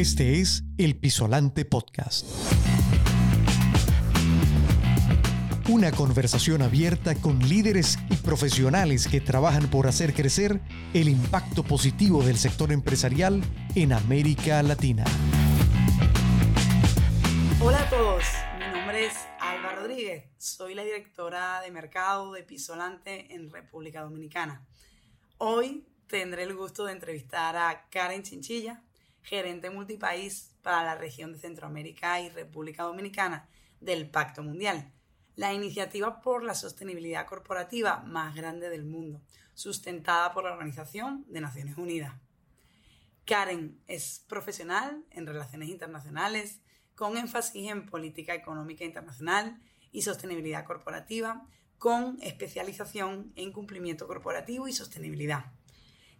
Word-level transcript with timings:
Este 0.00 0.40
es 0.40 0.64
El 0.78 0.96
Pisolante 0.96 1.66
Podcast. 1.66 2.24
Una 5.68 5.92
conversación 5.92 6.62
abierta 6.62 7.14
con 7.16 7.38
líderes 7.46 7.98
y 8.08 8.16
profesionales 8.16 9.06
que 9.06 9.20
trabajan 9.20 9.68
por 9.68 9.86
hacer 9.86 10.14
crecer 10.14 10.62
el 10.94 11.10
impacto 11.10 11.64
positivo 11.64 12.22
del 12.22 12.38
sector 12.38 12.72
empresarial 12.72 13.42
en 13.74 13.92
América 13.92 14.62
Latina. 14.62 15.04
Hola 17.62 17.82
a 17.82 17.90
todos, 17.90 18.24
mi 18.58 18.78
nombre 18.78 19.04
es 19.04 19.12
Alba 19.38 19.74
Rodríguez, 19.74 20.30
soy 20.38 20.74
la 20.74 20.82
directora 20.82 21.60
de 21.60 21.70
mercado 21.72 22.32
de 22.32 22.42
Pisolante 22.42 23.34
en 23.34 23.50
República 23.50 24.00
Dominicana. 24.00 24.66
Hoy 25.36 25.84
tendré 26.06 26.44
el 26.44 26.56
gusto 26.56 26.86
de 26.86 26.92
entrevistar 26.92 27.54
a 27.58 27.86
Karen 27.90 28.22
Chinchilla, 28.22 28.82
gerente 29.22 29.70
multipaís 29.70 30.54
para 30.62 30.84
la 30.84 30.94
región 30.94 31.32
de 31.32 31.38
Centroamérica 31.38 32.20
y 32.20 32.28
República 32.30 32.84
Dominicana 32.84 33.48
del 33.80 34.10
Pacto 34.10 34.42
Mundial, 34.42 34.92
la 35.36 35.52
iniciativa 35.52 36.20
por 36.20 36.42
la 36.42 36.54
sostenibilidad 36.54 37.26
corporativa 37.26 38.00
más 38.00 38.34
grande 38.34 38.68
del 38.68 38.84
mundo, 38.84 39.22
sustentada 39.54 40.32
por 40.32 40.44
la 40.44 40.52
Organización 40.52 41.24
de 41.28 41.40
Naciones 41.40 41.76
Unidas. 41.78 42.14
Karen 43.24 43.80
es 43.86 44.24
profesional 44.28 45.04
en 45.10 45.26
relaciones 45.26 45.68
internacionales, 45.68 46.60
con 46.94 47.16
énfasis 47.16 47.70
en 47.70 47.86
política 47.86 48.34
económica 48.34 48.84
internacional 48.84 49.60
y 49.92 50.02
sostenibilidad 50.02 50.64
corporativa, 50.64 51.46
con 51.78 52.18
especialización 52.20 53.32
en 53.36 53.52
cumplimiento 53.52 54.06
corporativo 54.06 54.68
y 54.68 54.72
sostenibilidad. 54.72 55.46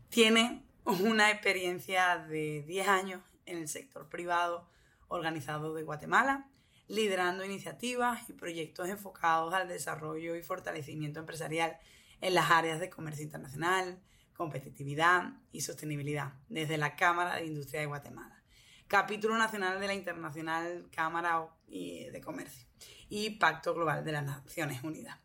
Tiene 0.09 0.65
una 0.84 1.30
experiencia 1.30 2.19
de 2.19 2.62
10 2.66 2.89
años 2.89 3.23
en 3.47 3.59
el 3.59 3.69
sector 3.69 4.09
privado 4.09 4.69
organizado 5.09 5.75
de 5.75 5.83
Guatemala, 5.83 6.48
liderando 6.89 7.45
iniciativas 7.45 8.28
y 8.28 8.33
proyectos 8.33 8.89
enfocados 8.89 9.55
al 9.55 9.69
desarrollo 9.69 10.36
y 10.36 10.42
fortalecimiento 10.42 11.20
empresarial 11.20 11.78
en 12.20 12.34
las 12.34 12.51
áreas 12.51 12.81
de 12.81 12.91
comercio 12.91 13.25
internacional, 13.25 14.01
competitividad 14.34 15.34
y 15.53 15.61
sostenibilidad, 15.61 16.33
desde 16.48 16.78
la 16.78 16.97
Cámara 16.97 17.36
de 17.36 17.47
Industria 17.47 17.81
de 17.81 17.86
Guatemala, 17.86 18.42
Capítulo 18.89 19.36
Nacional 19.36 19.78
de 19.81 19.86
la 19.86 19.95
Internacional 19.95 20.89
Cámara 20.91 21.47
de 21.69 22.20
Comercio 22.25 22.67
y 23.08 23.31
Pacto 23.31 23.75
Global 23.75 24.05
de 24.05 24.12
las 24.12 24.25
Naciones 24.25 24.83
Unidas. 24.83 25.19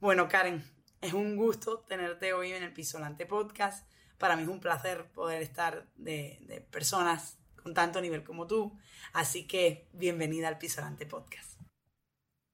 Bueno, 0.00 0.28
Karen, 0.28 0.64
es 1.00 1.12
un 1.12 1.36
gusto 1.36 1.80
tenerte 1.80 2.32
hoy 2.32 2.52
en 2.52 2.62
el 2.62 2.72
Pisolante 2.72 3.26
Podcast 3.26 3.86
para 4.18 4.36
mí 4.36 4.42
es 4.42 4.48
un 4.48 4.60
placer 4.60 5.06
poder 5.12 5.42
estar 5.42 5.86
de, 5.96 6.66
personas 6.70 7.38
con 7.62 7.72
tanto 7.72 8.00
nivel 8.00 8.24
como 8.24 8.46
tú. 8.46 8.76
Así 9.12 9.46
que 9.46 9.88
bienvenida 9.92 10.48
al 10.48 10.58
Pisolante 10.58 11.06
Podcast. 11.06 11.60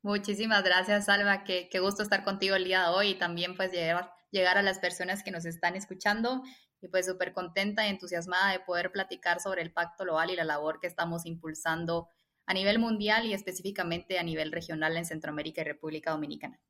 Muchísimas 0.03 0.63
gracias, 0.63 1.07
Salva. 1.07 1.45
Qué, 1.45 1.69
qué, 1.71 1.81
gusto 1.81 2.03
estar 2.03 2.25
contigo 2.25 2.55
el 2.57 2.65
día 2.65 2.83
de 2.83 2.89
hoy 2.89 3.09
y 3.11 3.15
también 3.15 3.57
pues 3.57 3.73
llegar, 3.73 4.13
llegar 4.31 4.59
a 4.59 4.63
las 4.63 4.79
personas 4.79 5.23
que 5.23 5.31
nos 5.31 5.47
están 5.47 5.77
escuchando 5.77 6.43
y 6.83 6.89
pues 6.89 7.07
súper 7.07 7.33
contenta 7.33 7.87
y 7.87 7.91
entusiasmada 7.91 8.53
de 8.53 8.61
poder 8.61 8.93
platicar 8.93 9.41
sobre 9.41 9.63
el 9.63 9.73
Pacto 9.73 10.05
Global 10.05 10.31
y 10.31 10.37
la 10.37 10.45
labor 10.45 10.79
que 10.81 10.87
estamos 10.87 11.25
impulsando 11.25 12.09
a 12.45 12.53
nivel 12.53 12.79
mundial 12.79 13.25
y 13.25 13.33
específicamente 13.33 14.19
a 14.19 14.23
nivel 14.23 14.53
regional 14.53 14.95
en 14.99 15.07
Centroamérica 15.07 15.63
y 15.63 15.65
República 15.65 16.11
Dominicana. 16.11 16.61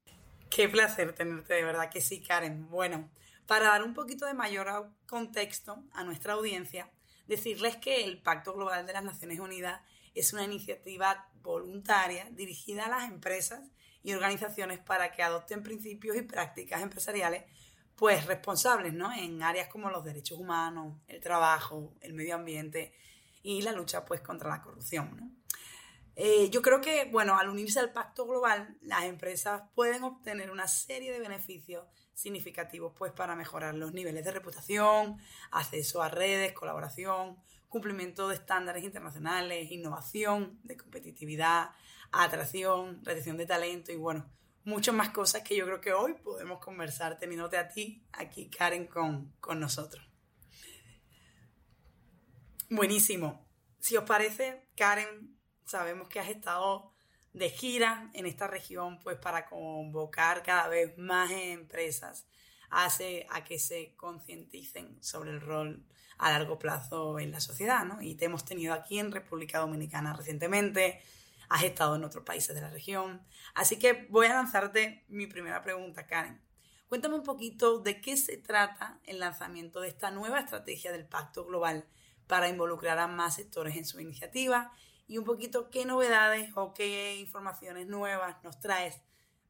Qué 0.50 0.68
placer 0.68 1.12
tenerte, 1.14 1.54
de 1.54 1.64
verdad 1.64 1.90
que 1.90 2.00
sí, 2.00 2.22
Karen. 2.22 2.70
Bueno, 2.70 3.10
para 3.46 3.68
dar 3.68 3.82
un 3.82 3.94
poquito 3.94 4.26
de 4.26 4.34
mayor 4.34 4.90
contexto 5.06 5.84
a 5.92 6.04
nuestra 6.04 6.34
audiencia, 6.34 6.90
decirles 7.26 7.76
que 7.76 8.04
el 8.04 8.22
Pacto 8.22 8.54
Global 8.54 8.86
de 8.86 8.92
las 8.92 9.04
Naciones 9.04 9.38
Unidas 9.38 9.80
es 10.14 10.32
una 10.32 10.44
iniciativa 10.44 11.28
voluntaria 11.42 12.28
dirigida 12.30 12.86
a 12.86 12.88
las 12.88 13.10
empresas 13.10 13.60
y 14.02 14.12
organizaciones 14.12 14.78
para 14.78 15.12
que 15.12 15.22
adopten 15.22 15.62
principios 15.62 16.16
y 16.16 16.22
prácticas 16.22 16.82
empresariales 16.82 17.44
pues 17.96 18.26
responsables 18.26 18.92
¿no? 18.92 19.12
en 19.12 19.42
áreas 19.42 19.68
como 19.68 19.90
los 19.90 20.04
derechos 20.04 20.38
humanos, 20.38 20.98
el 21.06 21.20
trabajo, 21.20 21.94
el 22.00 22.12
medio 22.12 22.34
ambiente 22.34 22.94
y 23.42 23.62
la 23.62 23.72
lucha 23.72 24.04
pues 24.04 24.20
contra 24.20 24.50
la 24.50 24.62
corrupción. 24.62 25.38
Eh, 26.16 26.48
yo 26.50 26.62
creo 26.62 26.80
que, 26.80 27.06
bueno, 27.06 27.36
al 27.36 27.48
unirse 27.48 27.80
al 27.80 27.92
pacto 27.92 28.26
global, 28.26 28.76
las 28.82 29.04
empresas 29.04 29.62
pueden 29.74 30.04
obtener 30.04 30.50
una 30.50 30.68
serie 30.68 31.12
de 31.12 31.18
beneficios 31.18 31.84
significativos 32.14 32.92
pues 32.96 33.12
para 33.12 33.36
mejorar 33.36 33.74
los 33.74 33.92
niveles 33.92 34.24
de 34.24 34.32
reputación, 34.32 35.18
acceso 35.50 36.02
a 36.02 36.08
redes, 36.08 36.52
colaboración, 36.52 37.36
cumplimiento 37.68 38.28
de 38.28 38.36
estándares 38.36 38.84
internacionales, 38.84 39.70
innovación, 39.70 40.60
de 40.62 40.76
competitividad, 40.76 41.70
atracción, 42.12 43.04
retención 43.04 43.36
de 43.36 43.46
talento 43.46 43.92
y 43.92 43.96
bueno, 43.96 44.30
muchas 44.64 44.94
más 44.94 45.10
cosas 45.10 45.42
que 45.42 45.56
yo 45.56 45.66
creo 45.66 45.80
que 45.80 45.92
hoy 45.92 46.14
podemos 46.14 46.60
conversar 46.60 47.18
teniéndote 47.18 47.58
a 47.58 47.68
ti 47.68 48.06
aquí, 48.12 48.48
Karen, 48.48 48.86
con, 48.86 49.32
con 49.40 49.60
nosotros. 49.60 50.08
Buenísimo. 52.70 53.46
Si 53.78 53.96
os 53.96 54.04
parece, 54.04 54.68
Karen, 54.76 55.38
sabemos 55.66 56.08
que 56.08 56.20
has 56.20 56.28
estado 56.28 56.93
de 57.34 57.50
gira 57.50 58.10
en 58.14 58.26
esta 58.26 58.46
región, 58.46 58.98
pues 59.00 59.18
para 59.18 59.46
convocar 59.46 60.42
cada 60.42 60.68
vez 60.68 60.96
más 60.96 61.30
empresas 61.32 62.26
hace 62.70 63.26
a 63.30 63.44
que 63.44 63.58
se 63.58 63.94
concienticen 63.96 64.96
sobre 65.02 65.30
el 65.30 65.40
rol 65.40 65.84
a 66.16 66.30
largo 66.30 66.58
plazo 66.58 67.18
en 67.18 67.32
la 67.32 67.40
sociedad, 67.40 67.84
¿no? 67.84 68.00
Y 68.00 68.14
te 68.14 68.26
hemos 68.26 68.44
tenido 68.44 68.72
aquí 68.72 69.00
en 69.00 69.12
República 69.12 69.58
Dominicana 69.58 70.14
recientemente, 70.14 71.02
has 71.48 71.64
estado 71.64 71.96
en 71.96 72.04
otros 72.04 72.24
países 72.24 72.54
de 72.54 72.62
la 72.62 72.70
región, 72.70 73.20
así 73.54 73.78
que 73.78 74.06
voy 74.10 74.26
a 74.26 74.34
lanzarte 74.34 75.04
mi 75.08 75.26
primera 75.26 75.60
pregunta, 75.60 76.06
Karen. 76.06 76.40
Cuéntame 76.88 77.16
un 77.16 77.24
poquito 77.24 77.80
de 77.80 78.00
qué 78.00 78.16
se 78.16 78.36
trata 78.36 79.00
el 79.04 79.18
lanzamiento 79.18 79.80
de 79.80 79.88
esta 79.88 80.12
nueva 80.12 80.38
estrategia 80.38 80.92
del 80.92 81.06
Pacto 81.06 81.44
Global 81.44 81.84
para 82.28 82.48
involucrar 82.48 82.98
a 83.00 83.08
más 83.08 83.34
sectores 83.34 83.76
en 83.76 83.84
su 83.84 84.00
iniciativa 84.00 84.72
y 85.06 85.18
un 85.18 85.24
poquito 85.24 85.70
qué 85.70 85.84
novedades 85.84 86.50
o 86.54 86.74
qué 86.74 87.16
informaciones 87.16 87.86
nuevas 87.86 88.36
nos 88.42 88.58
traes 88.60 89.00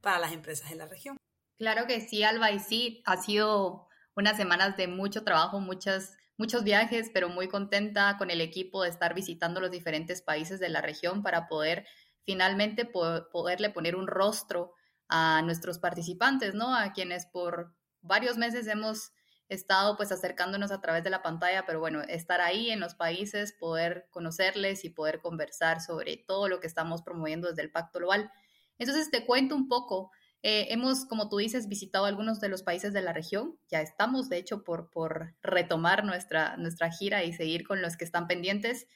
para 0.01 0.19
las 0.19 0.33
empresas 0.33 0.71
en 0.71 0.79
la 0.79 0.87
región. 0.87 1.17
Claro 1.57 1.87
que 1.87 2.01
sí, 2.01 2.23
Alba, 2.23 2.51
y 2.51 2.59
sí, 2.59 3.03
ha 3.07 3.17
sido 3.17 3.89
unas 4.17 4.37
semanas 4.37 4.77
de 4.77 4.89
mucho 4.89 5.25
trabajo, 5.25 5.61
muchas, 5.61 6.17
muchos 6.37 6.65
viajes, 6.65 7.11
pero 7.13 7.29
muy 7.29 7.49
contenta 7.49 8.17
con 8.19 8.31
el 8.31 8.41
equipo 8.41 8.83
de 8.83 8.91
estar 8.91 9.15
visitando 9.15 9.61
los 9.61 9.71
diferentes 9.71 10.21
países 10.21 10.61
de 10.61 10.69
la 10.69 10.83
región 10.83 11.23
para 11.23 11.47
poder 11.47 11.87
finalmente 12.25 12.87
poderle 12.87 13.71
poner 13.71 13.97
un 13.97 14.07
rostro 14.07 14.73
a 15.09 15.43
nuestros 15.43 15.79
participantes, 15.79 16.55
¿no? 16.55 16.75
A 16.75 16.93
quienes 16.93 17.27
por 17.27 17.75
varios 18.01 18.37
meses 18.37 18.67
hemos 18.67 19.13
estado 19.49 19.97
pues 19.97 20.11
acercándonos 20.13 20.71
a 20.71 20.81
través 20.81 21.05
de 21.05 21.11
la 21.11 21.23
pantalla, 21.23 21.65
pero 21.67 21.81
bueno, 21.81 22.03
estar 22.03 22.41
ahí 22.41 22.71
en 22.71 22.81
los 22.81 22.95
países, 22.95 23.53
poder 23.53 24.07
conocerles 24.11 24.85
y 24.85 24.91
poder 24.91 25.21
conversar 25.21 25.81
sobre 25.81 26.17
todo 26.17 26.49
lo 26.49 26.61
que 26.61 26.67
estamos 26.67 27.03
promoviendo 27.03 27.49
desde 27.49 27.63
el 27.63 27.71
Pacto 27.71 27.99
Global. 27.99 28.31
Entonces 28.79 29.11
te 29.11 29.25
cuento 29.25 29.55
un 29.55 29.69
poco. 29.69 30.11
Eh, 30.43 30.67
hemos, 30.71 31.07
como 31.07 31.29
tú 31.29 31.39
dices, 31.39 31.69
visitado 31.69 32.05
algunos 32.05 32.41
de 32.41 32.49
los 32.49 32.63
países 32.63 32.93
de 32.93 33.01
la 33.01 33.13
región. 33.13 33.59
Ya 33.69 33.81
estamos, 33.81 34.29
de 34.29 34.37
hecho, 34.39 34.63
por, 34.63 34.91
por 34.91 35.35
retomar 35.43 36.05
nuestra, 36.05 36.57
nuestra 36.57 36.91
gira 36.91 37.25
y 37.25 37.33
seguir 37.33 37.67
con 37.67 37.81
los 37.81 37.97
que 37.97 38.05
están 38.05 38.27
pendientes. 38.27 38.87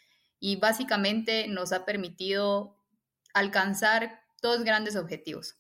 Y 0.41 0.57
básicamente 0.57 1.49
nos 1.49 1.73
ha 1.73 1.85
permitido 1.85 2.77
alcanzar 3.33 4.21
dos 4.43 4.63
grandes 4.63 4.97
objetivos. 4.97 5.57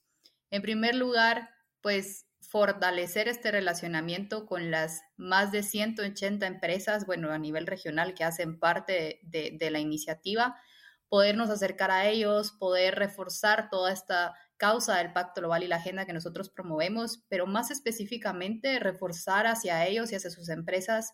En 0.50 0.62
primer 0.62 0.94
lugar, 0.94 1.50
pues 1.80 2.27
fortalecer 2.48 3.28
este 3.28 3.50
relacionamiento 3.50 4.46
con 4.46 4.70
las 4.70 5.02
más 5.18 5.52
de 5.52 5.62
180 5.62 6.46
empresas, 6.46 7.04
bueno, 7.04 7.30
a 7.30 7.38
nivel 7.38 7.66
regional 7.66 8.14
que 8.14 8.24
hacen 8.24 8.58
parte 8.58 9.20
de, 9.22 9.70
la 9.70 9.80
iniciativa, 9.80 10.56
podernos 11.10 11.50
acercar 11.50 11.90
a 11.90 12.06
ellos, 12.06 12.52
poder 12.52 12.94
reforzar 12.94 13.68
toda 13.68 13.92
esta 13.92 14.34
causa 14.56 14.96
del 14.96 15.12
Pacto 15.12 15.42
Global 15.42 15.62
y 15.62 15.68
la 15.68 15.76
agenda 15.76 16.06
que 16.06 16.14
nosotros 16.14 16.48
promovemos, 16.48 17.22
pero 17.28 17.46
más 17.46 17.70
específicamente 17.70 18.78
reforzar 18.78 19.46
hacia 19.46 19.86
ellos 19.86 20.10
y 20.10 20.14
hacia 20.14 20.30
sus 20.30 20.48
empresas 20.48 21.12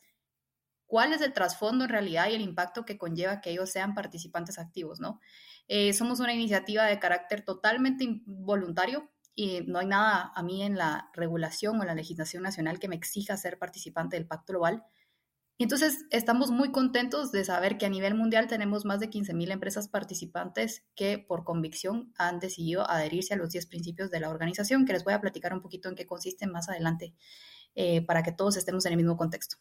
cuál 0.86 1.12
es 1.12 1.20
el 1.20 1.32
trasfondo 1.32 1.84
en 1.84 1.90
realidad 1.90 2.28
y 2.30 2.34
el 2.34 2.42
impacto 2.42 2.84
que 2.84 2.96
conlleva 2.96 3.40
que 3.40 3.50
ellos 3.50 3.70
sean 3.70 3.94
participantes 3.94 4.60
activos, 4.60 5.00
¿no? 5.00 5.20
Eh, 5.66 5.92
somos 5.94 6.20
una 6.20 6.32
iniciativa 6.32 6.84
de 6.84 7.00
carácter 7.00 7.44
totalmente 7.44 8.06
voluntario, 8.24 9.10
y 9.34 9.62
no 9.62 9.78
hay 9.78 9.86
nada 9.86 10.32
a 10.34 10.42
mí 10.42 10.62
en 10.62 10.76
la 10.76 11.10
regulación 11.12 11.78
o 11.78 11.82
en 11.82 11.88
la 11.88 11.94
legislación 11.94 12.42
nacional 12.42 12.78
que 12.78 12.88
me 12.88 12.96
exija 12.96 13.36
ser 13.36 13.58
participante 13.58 14.16
del 14.16 14.26
Pacto 14.26 14.52
Global. 14.52 14.84
Entonces, 15.58 16.04
estamos 16.10 16.50
muy 16.50 16.72
contentos 16.72 17.30
de 17.30 17.44
saber 17.44 17.78
que 17.78 17.86
a 17.86 17.88
nivel 17.88 18.14
mundial 18.14 18.48
tenemos 18.48 18.84
más 18.84 18.98
de 18.98 19.08
15.000 19.08 19.52
empresas 19.52 19.88
participantes 19.88 20.84
que 20.96 21.18
por 21.18 21.44
convicción 21.44 22.12
han 22.18 22.40
decidido 22.40 22.88
adherirse 22.90 23.34
a 23.34 23.36
los 23.36 23.50
10 23.50 23.66
principios 23.66 24.10
de 24.10 24.20
la 24.20 24.30
organización, 24.30 24.84
que 24.84 24.92
les 24.92 25.04
voy 25.04 25.14
a 25.14 25.20
platicar 25.20 25.52
un 25.52 25.60
poquito 25.60 25.88
en 25.88 25.94
qué 25.94 26.06
consisten 26.06 26.50
más 26.50 26.68
adelante, 26.68 27.14
eh, 27.76 28.04
para 28.04 28.22
que 28.24 28.32
todos 28.32 28.56
estemos 28.56 28.84
en 28.86 28.92
el 28.92 28.96
mismo 28.96 29.16
contexto. 29.16 29.56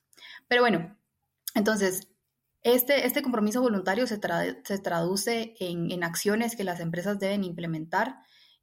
Pero 0.47 0.61
bueno, 0.61 0.97
entonces, 1.55 2.07
Este, 2.65 3.05
este 3.05 3.21
compromiso 3.21 3.61
voluntario 3.61 4.07
se, 4.07 4.19
se 4.63 4.79
traduce 4.79 5.53
en, 5.59 5.91
en 5.91 6.03
acciones 6.03 6.55
que 6.55 6.63
las 6.63 6.79
empresas 6.79 7.19
deben 7.19 7.43
implementar 7.43 8.15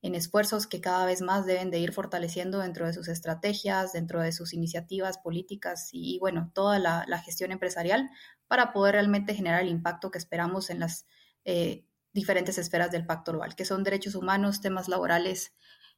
en 0.03 0.15
esfuerzos 0.15 0.67
que 0.67 0.81
cada 0.81 1.05
vez 1.05 1.21
más 1.21 1.45
deben 1.45 1.71
de 1.71 1.79
ir 1.79 1.93
fortaleciendo 1.93 2.61
dentro 2.61 2.87
de 2.87 2.93
sus 2.93 3.09
estrategias, 3.09 3.93
dentro 3.93 4.23
de 4.23 4.33
sus 4.33 4.55
iniciativas 4.55 5.19
políticas 5.19 5.91
y, 5.93 6.19
bueno, 6.19 6.51
toda 6.55 6.79
la, 6.79 7.19
gestión 7.19 7.53
empresarial 7.53 8.11
para 8.49 8.73
poder 8.73 8.95
realmente 8.95 9.35
generar 9.35 9.63
el 9.63 9.69
impacto 9.69 10.11
que 10.11 10.19
esperamos 10.19 10.71
en 10.71 10.81
las 10.81 11.07
eh, 11.45 11.85
diferentes 12.13 12.57
esferas 12.57 12.91
del 12.91 13.07
Pacto 13.07 13.33
Global, 13.33 13.55
que 13.55 13.65
son 13.65 13.85
derechos 13.85 14.15
humanos, 14.15 14.61
temas 14.61 14.89
laborales, 14.89 15.55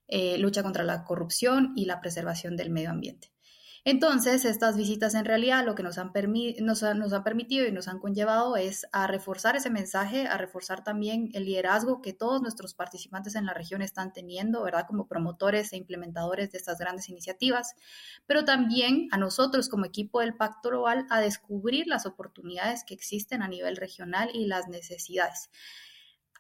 eh, 0.09 0.37
lucha 0.39 0.63
contra 0.63 0.83
la 0.83 1.05
corrupción 1.05 1.73
y 1.77 1.87
la 1.87 2.01
preservación 2.01 2.57
del 2.57 2.71
medio 2.71 2.91
ambiente. 2.91 3.33
Entonces, 3.85 4.45
estas 4.45 4.77
visitas 4.77 5.17
en 5.17 5.25
realidad 5.25 5.67
lo 5.67 5.75
que 5.75 5.83
nos 5.83 5.99
han, 5.99 6.13
nos, 6.61 6.85
han 6.85 7.25
permitido 7.25 7.67
y 7.67 7.73
nos 7.73 7.89
han 7.89 7.99
conllevado 7.99 8.55
es 8.55 8.87
a 8.93 9.09
reforzar 9.09 9.57
ese 9.57 9.71
mensaje, 9.71 10.29
a 10.29 10.39
reforzar 10.39 10.85
también 10.85 11.31
el 11.33 11.47
liderazgo 11.47 12.01
que 12.01 12.13
todos 12.13 12.41
nuestros 12.41 12.75
participantes 12.75 13.35
en 13.35 13.45
la 13.45 13.55
región 13.55 13.83
están 13.83 14.13
teniendo, 14.13 14.63
¿verdad? 14.63 14.87
Como 14.87 15.09
promotores 15.09 15.73
e 15.73 15.79
implementadores 15.79 16.53
de 16.53 16.59
estas 16.59 16.79
grandes 16.79 17.09
iniciativas, 17.09 17.75
pero 18.25 18.45
también 18.45 19.09
a 19.11 19.19
nosotros 19.19 19.69
como 19.69 19.85
equipo 19.85 20.21
del 20.21 20.37
Pacto 20.37 20.69
Global 20.69 21.05
a 21.11 21.21
descubrir 21.21 21.89
las 21.89 22.07
oportunidades 22.07 22.85
que 22.85 22.95
existen 22.95 23.43
a 23.43 23.49
nivel 23.49 23.77
regional 23.77 24.31
y 24.33 24.47
las 24.47 24.69
necesidades. 24.69 25.51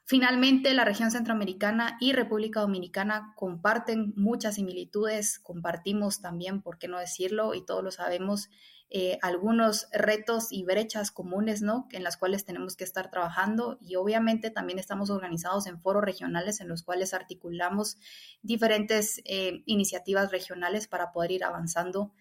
Finalmente, 0.04 0.74
la 0.74 0.84
región 0.84 1.10
centroamericana 1.10 1.96
y 2.00 2.12
República 2.12 2.60
Dominicana 2.60 3.34
comparten 3.36 4.12
muchas 4.16 4.56
similitudes, 4.56 5.38
compartimos 5.38 6.20
también, 6.20 6.60
por 6.60 6.78
qué 6.78 6.88
no 6.88 6.98
decirlo, 6.98 7.54
y 7.54 7.64
todos 7.64 7.84
lo 7.84 7.90
sabemos, 7.92 8.50
eh, 8.94 9.18
algunos 9.22 9.86
retos 9.90 10.52
y 10.52 10.64
brechas 10.64 11.10
comunes, 11.12 11.62
¿no? 11.62 11.88
En 11.92 12.02
las 12.02 12.18
cuales 12.18 12.44
tenemos 12.44 12.76
que 12.76 12.84
estar 12.84 13.10
trabajando 13.10 13.78
y 13.80 13.94
obviamente 13.94 14.50
también 14.50 14.78
estamos 14.78 15.08
organizados 15.08 15.66
en 15.66 15.80
foros 15.80 16.04
regionales 16.04 16.60
en 16.60 16.68
los 16.68 16.82
cuales 16.82 17.14
articulamos 17.14 17.96
diferentes 18.42 19.22
eh, 19.24 19.62
iniciativas 19.64 20.30
regionales 20.30 20.88
para 20.88 21.10
poder 21.10 21.30
ir 21.30 21.44
avanzando 21.44 22.12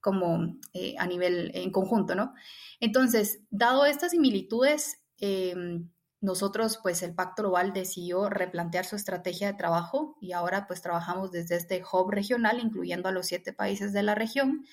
como 0.00 0.58
eh, 0.72 0.96
a 0.98 1.06
nivel 1.06 1.52
en 1.54 1.70
conjunto, 1.70 2.16
¿no? 2.16 2.34
Entonces, 2.80 3.40
dado 3.50 3.84
estas 3.84 4.10
similitudes, 4.10 5.00
em, 5.18 5.88
nosotros, 6.20 6.78
pues 6.82 7.02
el 7.02 7.14
Pacto 7.14 7.42
Global 7.42 7.72
decidió 7.72 8.28
replantear 8.28 8.84
su 8.84 8.96
estrategia 8.96 9.48
de 9.48 9.58
trabajo 9.58 10.16
y 10.20 10.32
ahora 10.32 10.66
pues 10.66 10.82
trabajamos 10.82 11.30
desde 11.30 11.56
este 11.56 11.82
hub 11.92 12.10
regional, 12.10 12.58
incluyendo 12.60 13.08
a 13.08 13.12
los 13.12 13.26
siete 13.26 13.52
países 13.52 13.92
de 13.92 14.02
la 14.02 14.14
región. 14.14 14.64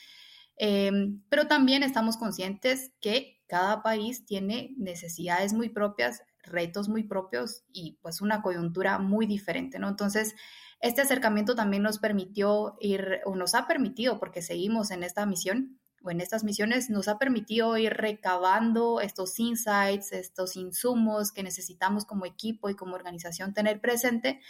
Em, 0.57 1.21
pero 1.29 1.47
también 1.47 1.83
estamos 1.83 2.17
conscientes 2.17 2.93
que 3.01 3.43
cada 3.47 3.83
país 3.83 4.25
tiene 4.25 4.73
necesidades 4.77 5.53
muy 5.53 5.69
propias, 5.69 6.23
retos 6.41 6.89
muy 6.89 7.03
propios 7.03 7.63
y 7.71 7.99
pues 8.01 8.21
una 8.21 8.41
coyuntura 8.41 8.97
muy 8.97 9.27
diferente, 9.27 9.77
¿no? 9.77 9.89
Entonces, 9.89 10.35
este 10.79 11.01
acercamiento 11.01 11.55
también 11.55 11.83
nos 11.83 11.99
permitió 11.99 12.75
ir, 12.79 13.21
o 13.25 13.35
nos 13.35 13.55
ha 13.55 13.67
permitido, 13.67 14.19
porque 14.19 14.41
seguimos 14.41 14.91
en 14.91 15.03
esta 15.03 15.25
misión, 15.25 15.79
en 16.11 16.21
estas 16.21 16.43
misiones 16.43 16.89
nos 16.89 17.07
ha 17.07 17.17
permitido 17.17 17.77
ir 17.77 17.93
recabando 17.93 19.01
estos 19.01 19.39
insights, 19.39 20.11
estos 20.11 20.55
insumos 20.55 21.31
que 21.31 21.43
necesitamos 21.43 22.05
como 22.05 22.25
equipo 22.25 22.69
y 22.69 22.75
como 22.75 22.95
organización 22.95 23.53
tener 23.53 23.81
presente 23.81 24.41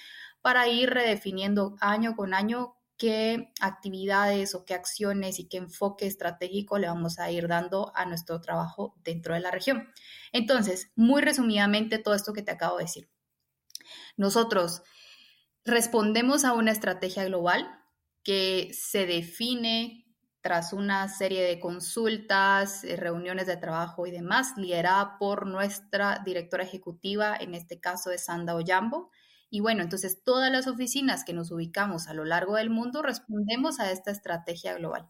para 0.42 0.68
ir 0.68 0.90
redefiniendo 0.90 1.76
año 1.80 2.16
con 2.16 2.34
año 2.34 2.76
qué 2.98 3.52
actividades 3.60 4.56
o 4.56 4.66
qué 4.66 4.74
acciones 4.74 5.40
y 5.40 5.48
qué 5.48 5.58
enfoque 5.58 6.06
estratégico 6.06 6.78
le 6.78 6.88
vamos 6.88 7.20
a 7.20 7.30
ir 7.32 7.48
dando 7.48 7.92
a 7.96 8.06
nuestro 8.06 8.40
trabajo 8.42 8.96
dentro 9.04 9.34
de 9.34 9.42
la 9.42 9.52
región. 9.52 9.90
Entonces, 10.32 10.92
muy 10.96 11.22
resumidamente, 11.22 11.98
todo 11.98 12.16
esto 12.16 12.34
que 12.34 12.42
te 12.42 12.52
acabo 12.52 12.78
de 12.78 12.86
decir. 12.86 13.10
Nosotros 14.18 14.84
respondemos 15.66 16.46
a 16.46 16.54
una 16.54 16.72
estrategia 16.72 17.26
global 17.26 17.68
que 18.24 18.72
se 18.74 19.06
define 19.06 20.05
tras 20.46 20.74
una 20.74 21.10
serie 21.10 21.42
de 21.42 21.60
consultas, 21.60 22.84
eh, 22.84 22.98
reuniones 22.98 23.48
de 23.48 23.58
trabajo 23.58 24.06
y 24.06 24.12
demás, 24.12 24.56
liderada 24.58 25.18
por 25.18 25.48
nuestra 25.48 26.22
directora 26.24 26.64
ejecutiva, 26.64 27.36
en 27.36 27.56
este 27.56 27.80
caso 27.80 28.12
es 28.12 28.26
Sanda 28.26 28.54
Oyambo. 28.54 29.10
Y 29.50 29.62
bueno, 29.62 29.82
entonces 29.82 30.24
todas 30.24 30.52
las 30.52 30.68
oficinas 30.68 31.24
que 31.24 31.34
nos 31.34 31.50
ubicamos 31.50 32.08
a 32.08 32.14
lo 32.14 32.26
largo 32.26 32.58
del 32.58 32.70
mundo 32.70 33.02
respondemos 33.02 33.80
a 33.80 33.92
esta 33.92 34.12
estrategia 34.12 34.76
global. 34.76 35.10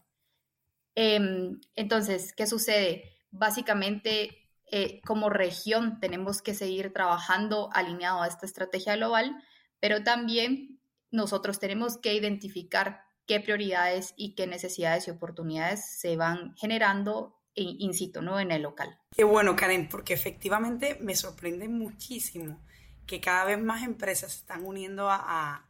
Em, 0.94 1.60
entonces, 1.74 2.32
¿qué 2.32 2.46
sucede? 2.46 3.12
Básicamente, 3.30 4.48
eh, 4.72 5.02
como 5.04 5.28
región 5.28 6.00
tenemos 6.00 6.40
que 6.40 6.54
seguir 6.54 6.94
trabajando 6.94 7.68
alineado 7.74 8.22
a 8.22 8.26
esta 8.26 8.46
estrategia 8.46 8.96
global, 8.96 9.36
pero 9.80 10.02
también 10.02 10.80
nosotros 11.10 11.58
tenemos 11.58 11.98
que 11.98 12.14
identificar 12.14 13.05
qué 13.26 13.40
prioridades 13.40 14.14
y 14.16 14.34
qué 14.34 14.46
necesidades 14.46 15.08
y 15.08 15.10
oportunidades 15.10 15.84
se 15.98 16.16
van 16.16 16.54
generando 16.56 17.36
in 17.54 17.94
situ, 17.94 18.20
¿no? 18.20 18.38
En 18.38 18.52
el 18.52 18.62
local. 18.62 18.98
Qué 19.14 19.24
bueno, 19.24 19.56
Karen, 19.56 19.88
porque 19.88 20.12
efectivamente 20.12 20.98
me 21.00 21.16
sorprende 21.16 21.68
muchísimo 21.68 22.60
que 23.06 23.20
cada 23.20 23.44
vez 23.44 23.58
más 23.58 23.82
empresas 23.82 24.32
se 24.32 24.38
están 24.40 24.64
uniendo 24.64 25.08
a, 25.10 25.62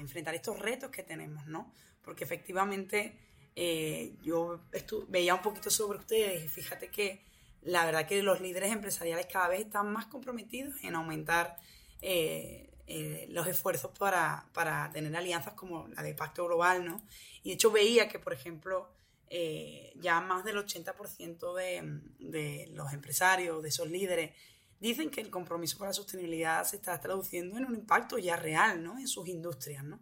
enfrentar 0.00 0.34
estos 0.36 0.58
retos 0.58 0.90
que 0.90 1.02
tenemos, 1.02 1.46
¿no? 1.46 1.72
Porque 2.00 2.24
efectivamente 2.24 3.18
eh, 3.56 4.14
yo 4.22 4.60
veía 5.08 5.34
un 5.34 5.42
poquito 5.42 5.68
sobre 5.68 5.98
ustedes 5.98 6.44
y 6.44 6.48
fíjate 6.48 6.88
que 6.88 7.24
la 7.62 7.84
verdad 7.84 8.06
que 8.06 8.22
los 8.22 8.40
líderes 8.40 8.72
empresariales 8.72 9.26
cada 9.26 9.48
vez 9.48 9.60
están 9.60 9.92
más 9.92 10.06
comprometidos 10.06 10.82
en 10.84 10.94
aumentar 10.94 11.56
eh, 12.00 12.71
eh, 12.94 13.26
los 13.30 13.46
esfuerzos 13.46 13.90
para, 13.98 14.46
para, 14.52 14.90
tener 14.92 15.16
alianzas 15.16 15.54
como 15.54 15.88
la 15.88 16.02
de 16.02 16.12
Pacto 16.12 16.44
Global, 16.44 16.84
¿no? 16.84 17.00
Y 17.42 17.48
de 17.48 17.54
hecho 17.54 17.70
veía 17.70 18.06
que, 18.06 18.18
por 18.18 18.34
ejemplo, 18.34 18.92
eh, 19.30 19.94
ya 19.96 20.20
más 20.20 20.44
del 20.44 20.58
80% 20.58 21.54
de, 21.54 22.02
de 22.18 22.66
los 22.74 22.92
empresarios, 22.92 23.62
de 23.62 23.70
esos 23.70 23.88
líderes, 23.88 24.32
dicen 24.78 25.08
que 25.08 25.22
el 25.22 25.30
compromiso 25.30 25.78
con 25.78 25.86
la 25.86 25.94
sostenibilidad 25.94 26.64
se 26.64 26.76
está 26.76 27.00
traduciendo 27.00 27.56
en 27.56 27.64
un 27.64 27.76
impacto 27.76 28.18
ya 28.18 28.36
real, 28.36 28.84
¿no? 28.84 28.98
En 28.98 29.08
sus 29.08 29.26
industrias, 29.26 29.84
¿no? 29.84 29.98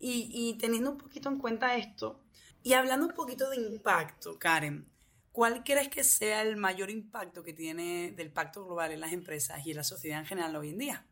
Y, 0.00 0.28
y 0.32 0.58
teniendo 0.58 0.90
un 0.90 0.98
poquito 0.98 1.28
en 1.28 1.38
cuenta 1.38 1.76
esto, 1.76 2.24
y 2.64 2.72
hablando 2.72 3.06
un 3.06 3.14
poquito 3.14 3.48
de 3.50 3.58
impacto, 3.58 4.36
Karen, 4.36 4.90
¿cuál 5.30 5.62
crees 5.62 5.90
que 5.90 6.02
sea 6.02 6.42
el 6.42 6.56
mayor 6.56 6.90
impacto 6.90 7.44
que 7.44 7.52
tiene 7.52 8.10
del 8.16 8.32
Pacto 8.32 8.64
Global 8.66 8.90
en 8.90 8.98
las 8.98 9.12
empresas 9.12 9.64
y 9.64 9.70
en 9.70 9.76
la 9.76 9.84
sociedad 9.84 10.18
en 10.18 10.26
general 10.26 10.56
hoy 10.56 10.70
en 10.70 10.78
día? 10.78 11.06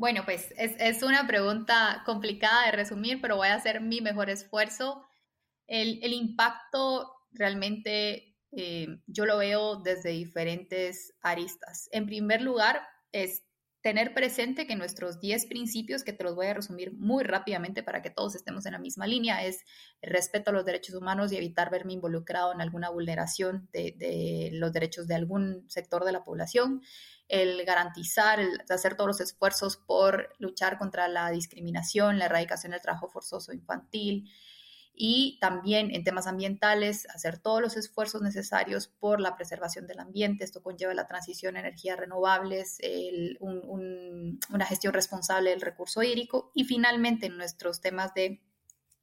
Bueno, 0.00 0.22
pues 0.24 0.54
es, 0.56 1.02
una 1.02 1.26
pregunta 1.26 2.02
complicada 2.06 2.64
de 2.64 2.72
resumir, 2.72 3.20
pero 3.20 3.36
voy 3.36 3.48
a 3.48 3.54
hacer 3.56 3.82
mi 3.82 4.00
mejor 4.00 4.30
esfuerzo. 4.30 5.06
El, 5.66 6.14
impacto 6.14 7.18
realmente 7.32 8.34
eh, 8.50 9.02
yo 9.06 9.26
lo 9.26 9.36
veo 9.36 9.76
desde 9.76 10.08
diferentes 10.08 11.12
aristas. 11.20 11.90
En 11.92 12.06
primer 12.06 12.40
lugar, 12.40 12.80
es 13.12 13.42
tener 13.82 14.12
presente 14.12 14.66
que 14.66 14.76
nuestros 14.76 15.20
10 15.20 15.46
principios, 15.46 16.04
que 16.04 16.12
te 16.12 16.24
los 16.24 16.34
voy 16.34 16.46
a 16.46 16.54
resumir 16.54 16.92
muy 16.92 17.24
rápidamente 17.24 17.82
para 17.82 18.02
que 18.02 18.10
todos 18.10 18.34
estemos 18.34 18.66
en 18.66 18.72
la 18.72 18.78
misma 18.78 19.06
línea, 19.06 19.44
es 19.44 19.64
el 20.02 20.10
respeto 20.10 20.50
a 20.50 20.52
los 20.52 20.64
derechos 20.64 20.94
humanos 20.94 21.32
y 21.32 21.36
evitar 21.36 21.70
verme 21.70 21.94
involucrado 21.94 22.52
en 22.52 22.60
alguna 22.60 22.90
vulneración 22.90 23.68
de, 23.72 23.94
de 23.96 24.50
los 24.52 24.72
derechos 24.72 25.06
de 25.06 25.14
algún 25.14 25.64
sector 25.68 26.04
de 26.04 26.12
la 26.12 26.24
población, 26.24 26.82
el 27.28 27.64
garantizar, 27.64 28.40
el 28.40 28.60
hacer 28.68 28.96
todos 28.96 29.08
los 29.08 29.20
esfuerzos 29.20 29.76
por 29.76 30.34
luchar 30.38 30.78
contra 30.78 31.08
la 31.08 31.30
discriminación, 31.30 32.18
la 32.18 32.26
erradicación 32.26 32.72
del 32.72 32.82
trabajo 32.82 33.08
forzoso 33.08 33.52
infantil 33.52 34.30
y 34.94 35.38
también 35.40 35.94
en 35.94 36.04
temas 36.04 36.26
ambientales, 36.26 37.06
hacer 37.14 37.38
todos 37.38 37.62
los 37.62 37.76
esfuerzos 37.76 38.22
necesarios 38.22 38.88
por 38.88 39.20
la 39.20 39.34
preservación 39.34 39.86
del 39.86 40.00
ambiente. 40.00 40.44
Esto 40.44 40.62
conlleva 40.62 40.92
la 40.94 41.06
transición 41.06 41.56
a 41.56 41.60
energías 41.60 41.98
renovables, 41.98 42.78
una 43.40 44.66
gestión 44.66 44.92
responsable 44.92 45.50
del 45.50 45.60
recurso 45.60 46.02
hídrico 46.02 46.50
y 46.54 46.64
finalmente 46.64 47.26
en 47.26 47.36
nuestros 47.36 47.80
temas 47.80 48.12
de 48.14 48.42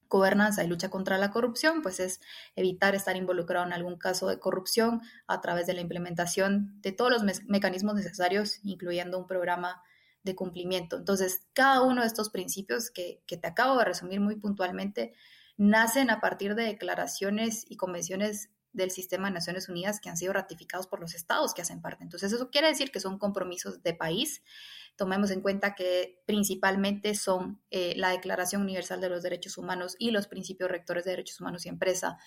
gobernanza 0.09 0.63
y 0.63 0.67
lucha 0.67 0.89
contra 0.89 1.17
la 1.17 1.31
corrupción, 1.31 1.81
pues 1.81 1.99
es 1.99 2.21
evitar 2.55 2.95
estar 2.95 3.15
involucrado 3.17 3.65
en 3.65 3.73
algún 3.73 3.97
caso 3.97 4.27
de 4.27 4.39
corrupción 4.39 5.01
a 5.27 5.41
través 5.41 5.67
de 5.67 5.73
la 5.73 5.81
implementación 5.81 6.79
de 6.81 6.91
todos 6.91 7.11
los 7.11 7.23
mecanismos 7.47 7.95
necesarios, 7.95 8.59
incluyendo 8.63 9.17
un 9.17 9.27
programa 9.27 9.81
de 10.23 10.35
cumplimiento. 10.35 10.97
Entonces, 10.97 11.47
cada 11.53 11.81
uno 11.81 12.01
de 12.01 12.07
estos 12.07 12.29
principios 12.29 12.91
que, 12.91 13.21
que 13.25 13.37
te 13.37 13.47
acabo 13.47 13.77
de 13.77 13.85
resumir 13.85 14.19
muy 14.19 14.35
puntualmente 14.35 15.13
nacen 15.57 16.09
a 16.09 16.21
partir 16.21 16.55
de 16.55 16.63
declaraciones 16.63 17.65
y 17.67 17.75
convenciones 17.75 18.49
del 18.73 18.91
sistema 18.91 19.27
de 19.27 19.33
Naciones 19.33 19.69
Unidas 19.69 19.99
que 19.99 20.09
han 20.09 20.17
sido 20.17 20.33
ratificados 20.33 20.87
por 20.87 20.99
los 20.99 21.15
estados 21.15 21.53
que 21.53 21.63
hacen 21.63 21.81
parte. 21.81 22.03
Entonces, 22.03 22.31
eso 22.31 22.51
quiere 22.51 22.67
decir 22.67 22.91
que 22.91 22.99
son 22.99 23.17
compromisos 23.17 23.81
de 23.81 23.93
país 23.93 24.43
tomemos 24.97 25.31
en 25.31 25.41
cuenta 25.41 25.75
que 25.75 26.21
principalmente 26.25 27.15
son 27.15 27.61
eh, 27.69 27.93
la 27.95 28.09
Declaración 28.09 28.63
Universal 28.63 28.99
de 28.99 29.09
los 29.09 29.23
Derechos 29.23 29.57
Humanos 29.57 29.95
y 29.99 30.11
los 30.11 30.27
principios 30.27 30.69
rectores 30.69 31.05
de 31.05 31.11
derechos 31.11 31.39
humanos 31.39 31.65
y 31.65 31.69
empresa, 31.69 32.17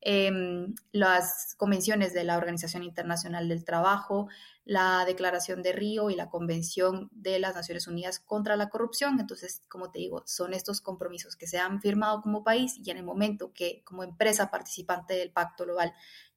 em, 0.00 0.74
las 0.92 1.54
convenciones 1.56 2.12
de 2.14 2.24
la 2.24 2.36
Organización 2.36 2.82
Internacional 2.82 3.48
del 3.48 3.64
Trabajo, 3.64 4.28
la 4.64 5.04
Declaración 5.04 5.62
de 5.62 5.72
Río 5.72 6.10
y 6.10 6.14
la 6.14 6.30
Convención 6.30 7.08
de 7.12 7.38
las 7.38 7.54
Naciones 7.54 7.86
Unidas 7.86 8.20
contra 8.20 8.56
la 8.56 8.68
Corrupción. 8.68 9.18
Entonces, 9.18 9.62
como 9.68 9.90
te 9.90 9.98
digo, 9.98 10.22
son 10.26 10.54
estos 10.54 10.80
compromisos 10.80 11.36
que 11.36 11.46
se 11.46 11.58
han 11.58 11.80
firmado 11.80 12.22
como 12.22 12.44
país 12.44 12.78
y 12.82 12.90
en 12.90 12.98
el 12.98 13.04
momento 13.04 13.52
que 13.52 13.82
como 13.84 14.04
empresa 14.04 14.50
participante 14.50 15.14
del 15.14 15.32
Pacto 15.32 15.64
Global 15.64 15.92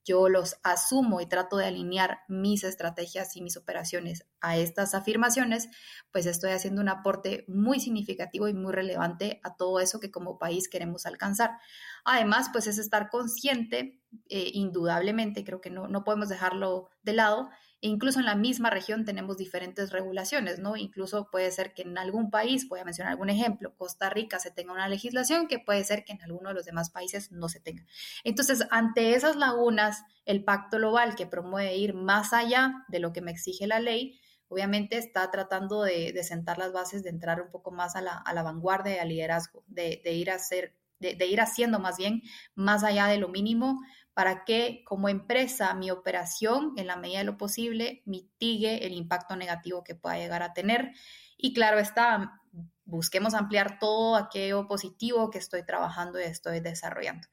yo 0.05 0.29
los 0.29 0.57
asumo 0.63 1.21
y 1.21 1.25
trato 1.25 1.57
de 1.57 1.65
alinear 1.65 2.19
mis 2.27 2.63
estrategias 2.63 3.35
y 3.35 3.41
mis 3.41 3.57
operaciones 3.57 4.25
a 4.41 4.57
estas 4.57 4.93
afirmaciones, 4.93 5.69
pues 6.11 6.25
estoy 6.25 6.51
haciendo 6.51 6.81
un 6.81 6.89
aporte 6.89 7.45
muy 7.47 7.79
significativo 7.79 8.47
y 8.47 8.53
muy 8.53 8.73
relevante 8.73 9.39
a 9.43 9.55
todo 9.55 9.79
eso 9.79 9.99
que 9.99 10.11
como 10.11 10.37
país 10.37 10.67
queremos 10.67 11.05
alcanzar. 11.05 11.51
Además, 12.03 12.49
pues 12.51 12.67
es 12.67 12.77
estar 12.77 13.09
consciente, 13.09 14.01
eh, 14.29 14.51
indudablemente, 14.53 15.43
creo 15.43 15.61
que 15.61 15.69
no, 15.69 15.87
no 15.87 16.03
podemos 16.03 16.29
dejarlo 16.29 16.89
de 17.01 17.13
lado, 17.13 17.49
incluso 17.87 18.19
en 18.19 18.25
la 18.25 18.35
misma 18.35 18.69
región 18.69 19.03
tenemos 19.05 19.37
diferentes 19.37 19.91
regulaciones, 19.91 20.59
¿no? 20.59 20.77
Incluso 20.77 21.29
puede 21.29 21.51
ser 21.51 21.73
que 21.73 21.81
en 21.81 21.97
algún 21.97 22.31
país, 22.31 22.67
voy 22.69 22.79
a 22.79 22.85
mencionar 22.85 23.11
algún 23.11 23.29
ejemplo, 23.29 23.75
Costa 23.75 24.09
Rica 24.09 24.39
se 24.39 24.51
tenga 24.51 24.73
una 24.73 24.87
legislación 24.87 25.47
que 25.47 25.59
puede 25.59 25.83
ser 25.83 26.05
que 26.05 26.13
en 26.13 26.21
alguno 26.23 26.49
de 26.49 26.55
los 26.55 26.65
demás 26.65 26.89
países 26.89 27.31
no 27.31 27.49
se 27.49 27.59
tenga. 27.59 27.85
Entonces, 28.23 28.65
ante 28.71 29.15
esas 29.15 29.35
lagunas, 29.35 30.03
el 30.25 30.43
pacto 30.43 30.77
global 30.77 31.15
que 31.15 31.27
promueve 31.27 31.75
ir 31.75 31.93
más 31.93 32.31
allá 32.31 32.85
de 32.87 32.99
lo 32.99 33.11
que 33.11 33.21
me 33.21 33.31
exige 33.31 33.67
la 33.67 33.79
ley, 33.79 34.19
obviamente 34.47 34.97
está 34.97 35.29
tratando 35.31 35.83
de, 35.83 36.17
sentar 36.23 36.57
las 36.57 36.71
bases 36.71 37.03
de 37.03 37.09
entrar 37.09 37.41
un 37.41 37.49
poco 37.49 37.71
más 37.71 37.95
a 37.95 38.01
la, 38.01 38.43
vanguardia 38.43 38.95
y 38.95 38.99
al 38.99 39.09
liderazgo, 39.09 39.63
de, 39.67 40.01
ir 40.05 40.31
a 40.31 40.35
hacer, 40.35 40.73
de 41.03 41.25
ir 41.27 41.41
haciendo 41.41 41.79
más 41.79 41.97
bien 41.97 42.23
más 42.55 42.83
allá 42.83 43.07
de 43.07 43.17
lo 43.17 43.27
mínimo 43.27 43.79
para 44.13 44.45
que 44.45 44.83
como 44.85 45.09
empresa 45.09 45.73
mi 45.73 45.91
operación, 45.91 46.73
en 46.77 46.87
la 46.87 46.95
medida 46.95 47.19
de 47.19 47.25
lo 47.25 47.37
posible, 47.37 48.03
mitigue 48.05 48.85
el 48.85 48.93
impacto 48.93 49.35
negativo 49.35 49.83
que 49.83 49.95
pueda 49.95 50.17
llegar 50.17 50.43
a 50.43 50.53
tener. 50.53 50.93
Y 51.37 51.53
claro 51.53 51.79
está, 51.79 52.39
busquemos 52.85 53.33
ampliar 53.33 53.79
todo 53.79 54.15
aquello 54.15 54.67
positivo 54.67 55.31
que 55.31 55.39
estoy 55.39 55.65
trabajando 55.65 56.19
y 56.19 56.23
estoy 56.23 56.59
desarrollando. 56.59 57.27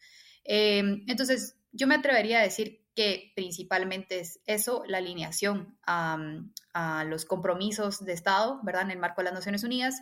Em, 0.44 1.04
entonces, 1.06 1.58
yo 1.72 1.86
me 1.86 1.96
atrevería 1.96 2.40
a 2.40 2.42
decir 2.42 2.80
que 2.94 3.32
principalmente 3.36 4.20
es 4.20 4.40
eso, 4.46 4.82
la 4.86 4.98
alineación 4.98 5.78
a, 5.86 6.18
a, 6.72 7.04
los 7.04 7.24
compromisos 7.24 8.04
de 8.04 8.12
Estado, 8.12 8.60
¿verdad? 8.62 8.82
En 8.82 8.90
el 8.90 8.98
marco 8.98 9.20
de 9.20 9.26
las 9.26 9.34
Naciones 9.34 9.64
Unidas. 9.64 10.00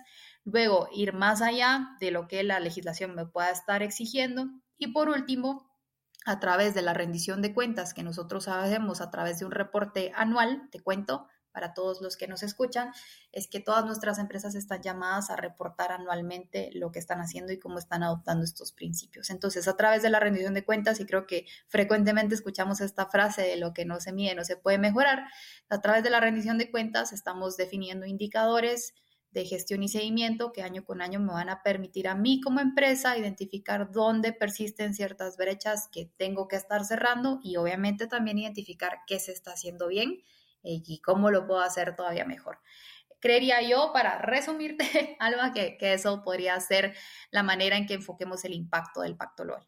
Luego, 0.50 0.88
ir 0.92 1.12
más 1.12 1.42
allá 1.42 1.90
de 2.00 2.10
lo 2.10 2.26
que 2.26 2.42
la 2.42 2.58
legislación 2.58 3.14
me 3.14 3.26
pueda 3.26 3.50
estar 3.50 3.82
exigiendo. 3.82 4.46
Y 4.78 4.92
por 4.92 5.10
último, 5.10 5.70
a 6.24 6.40
través 6.40 6.74
de 6.74 6.80
la 6.80 6.94
rendición 6.94 7.42
de 7.42 7.52
cuentas 7.52 7.92
que 7.92 8.02
nosotros 8.02 8.48
hacemos 8.48 9.00
a 9.00 9.10
través 9.10 9.38
de 9.38 9.44
un 9.44 9.52
reporte 9.52 10.10
anual, 10.14 10.68
te 10.70 10.80
cuento, 10.80 11.26
para 11.52 11.74
todos 11.74 12.00
los 12.00 12.16
que 12.16 12.28
nos 12.28 12.42
escuchan, 12.42 12.92
es 13.32 13.48
que 13.48 13.60
todas 13.60 13.84
nuestras 13.84 14.18
empresas 14.18 14.54
están 14.54 14.80
llamadas 14.80 15.28
a 15.28 15.36
reportar 15.36 15.92
anualmente 15.92 16.70
lo 16.72 16.92
que 16.92 16.98
están 16.98 17.20
haciendo 17.20 17.52
y 17.52 17.58
cómo 17.58 17.78
están 17.78 18.02
adoptando 18.02 18.44
estos 18.44 18.72
principios. 18.72 19.28
Entonces, 19.30 19.68
a 19.68 19.76
través 19.76 20.02
de 20.02 20.10
la 20.10 20.20
rendición 20.20 20.54
de 20.54 20.64
cuentas, 20.64 21.00
y 21.00 21.04
creo 21.04 21.26
que 21.26 21.46
frecuentemente 21.66 22.34
escuchamos 22.34 22.80
esta 22.80 23.06
frase 23.06 23.42
de 23.42 23.56
lo 23.56 23.74
que 23.74 23.84
no 23.84 24.00
se 24.00 24.12
mide 24.12 24.34
no 24.34 24.44
se 24.44 24.56
puede 24.56 24.78
mejorar, 24.78 25.24
a 25.68 25.80
través 25.80 26.02
de 26.04 26.10
la 26.10 26.20
rendición 26.20 26.58
de 26.58 26.70
cuentas 26.70 27.12
estamos 27.12 27.56
definiendo 27.56 28.06
indicadores, 28.06 28.94
de 29.38 29.47
gestión 29.47 29.83
y 29.83 29.88
seguimiento 29.88 30.52
que 30.52 30.62
año 30.62 30.85
con 30.85 31.00
año 31.00 31.21
me 31.21 31.33
van 31.33 31.49
a 31.49 31.62
permitir 31.62 32.09
a 32.09 32.14
mí 32.14 32.40
como 32.40 32.61
empresa 32.61 33.16
identificar 33.16 33.92
dónde 33.92 34.33
persisten 34.33 34.95
ciertas 34.95 35.37
brechas 35.37 35.88
que 35.92 36.11
tengo 36.16 36.49
que 36.49 36.57
estar 36.57 36.85
cerrando 36.85 37.38
y 37.42 37.57
obviamente 37.57 38.09
también 38.09 38.38
identificar 38.38 38.99
qué 39.07 39.21
se 39.21 39.33
está 39.33 39.52
haciendo 39.52 39.87
bien 39.87 40.23
eh, 40.64 40.83
y 40.85 41.00
cómo 41.00 41.30
lo 41.30 41.47
puedo 41.47 41.61
hacer 41.61 41.95
todavía 41.95 42.25
mejor. 42.25 42.59
Creería 43.21 43.62
yo, 43.62 43.92
para 43.92 44.18
resumirte, 44.18 45.16
Alba, 45.21 45.52
que, 45.52 45.76
eso 45.80 46.23
podría 46.25 46.59
ser 46.59 46.97
la 47.30 47.42
manera 47.42 47.76
en 47.76 47.87
que 47.87 47.95
enfoquemos 47.95 48.45
el 48.45 48.54
impacto 48.54 49.02
del 49.02 49.16
Pacto 49.16 49.45
LOL. 49.45 49.66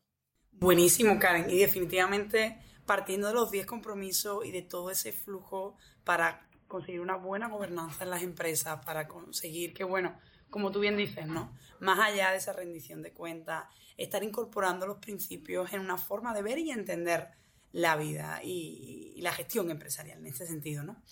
Buenísimo, 0.51 1.19
Karen. 1.19 1.49
Y 1.49 1.59
definitivamente 1.59 2.59
partiendo 2.87 3.29
de 3.29 3.35
los 3.35 3.53
10 3.53 3.67
compromisos 3.67 4.45
y 4.45 4.51
de 4.51 4.63
todo 4.63 4.91
ese 4.91 5.13
flujo 5.13 5.77
para 6.03 6.50
conseguir 6.71 7.01
una 7.03 7.17
buena 7.17 7.49
gobernanza 7.49 8.05
en 8.05 8.11
las 8.11 8.23
empresas, 8.23 8.83
para 8.87 9.07
conseguir 9.07 9.75
que, 9.75 9.85
bueno, 9.85 10.19
como 10.49 10.71
tú 10.71 10.81
bien 10.81 10.97
dices, 10.97 11.27
¿no? 11.27 11.55
Más 11.81 11.99
allá 11.99 12.31
de 12.31 12.39
esa 12.39 12.55
rendición 12.55 13.03
de 13.03 13.13
cuentas, 13.13 13.65
estar 13.99 14.23
incorporando 14.23 14.87
los 14.87 14.99
principios 14.99 15.73
en 15.73 15.81
una 15.81 15.99
forma 15.99 16.33
de 16.33 16.43
ver 16.43 16.59
y 16.59 16.71
entender 16.71 17.29
la 17.73 17.97
vida 17.97 18.41
y, 18.43 19.21
la 19.21 19.33
gestión 19.33 19.71
empresarial 19.71 20.19
en 20.19 20.27
ese 20.27 20.47
sentido, 20.47 20.83
¿no? 20.83 21.03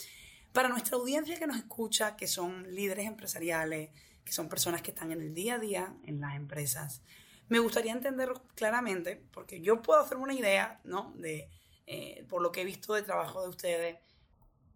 Para 0.53 0.71
nuestra 0.71 0.97
audiencia 0.97 1.39
que 1.39 1.47
nos 1.47 1.59
escucha, 1.59 2.17
que 2.17 2.27
son 2.27 2.75
líderes 2.75 3.07
empresariales, 3.07 3.91
que 4.25 4.33
son 4.33 4.49
personas 4.49 4.81
que 4.81 4.93
están 4.93 5.13
en 5.13 5.21
el 5.21 5.35
día 5.35 5.57
a 5.57 5.59
día 5.59 5.95
en 6.05 6.21
las 6.21 6.37
empresas, 6.37 7.03
me 7.49 7.59
gustaría 7.59 7.93
entender 7.93 8.33
claramente, 8.55 9.23
porque 9.33 9.61
yo 9.61 9.83
puedo 9.83 10.01
hacerme 10.01 10.25
una 10.25 10.35
idea, 10.35 10.81
¿no? 10.85 11.13
De, 11.17 11.51
eh, 11.87 12.25
por 12.29 12.43
lo 12.43 12.53
que 12.53 12.63
he 12.63 12.65
visto 12.65 12.95
de 12.95 13.03
trabajo 13.03 13.43
de 13.43 13.49
ustedes, 13.49 13.99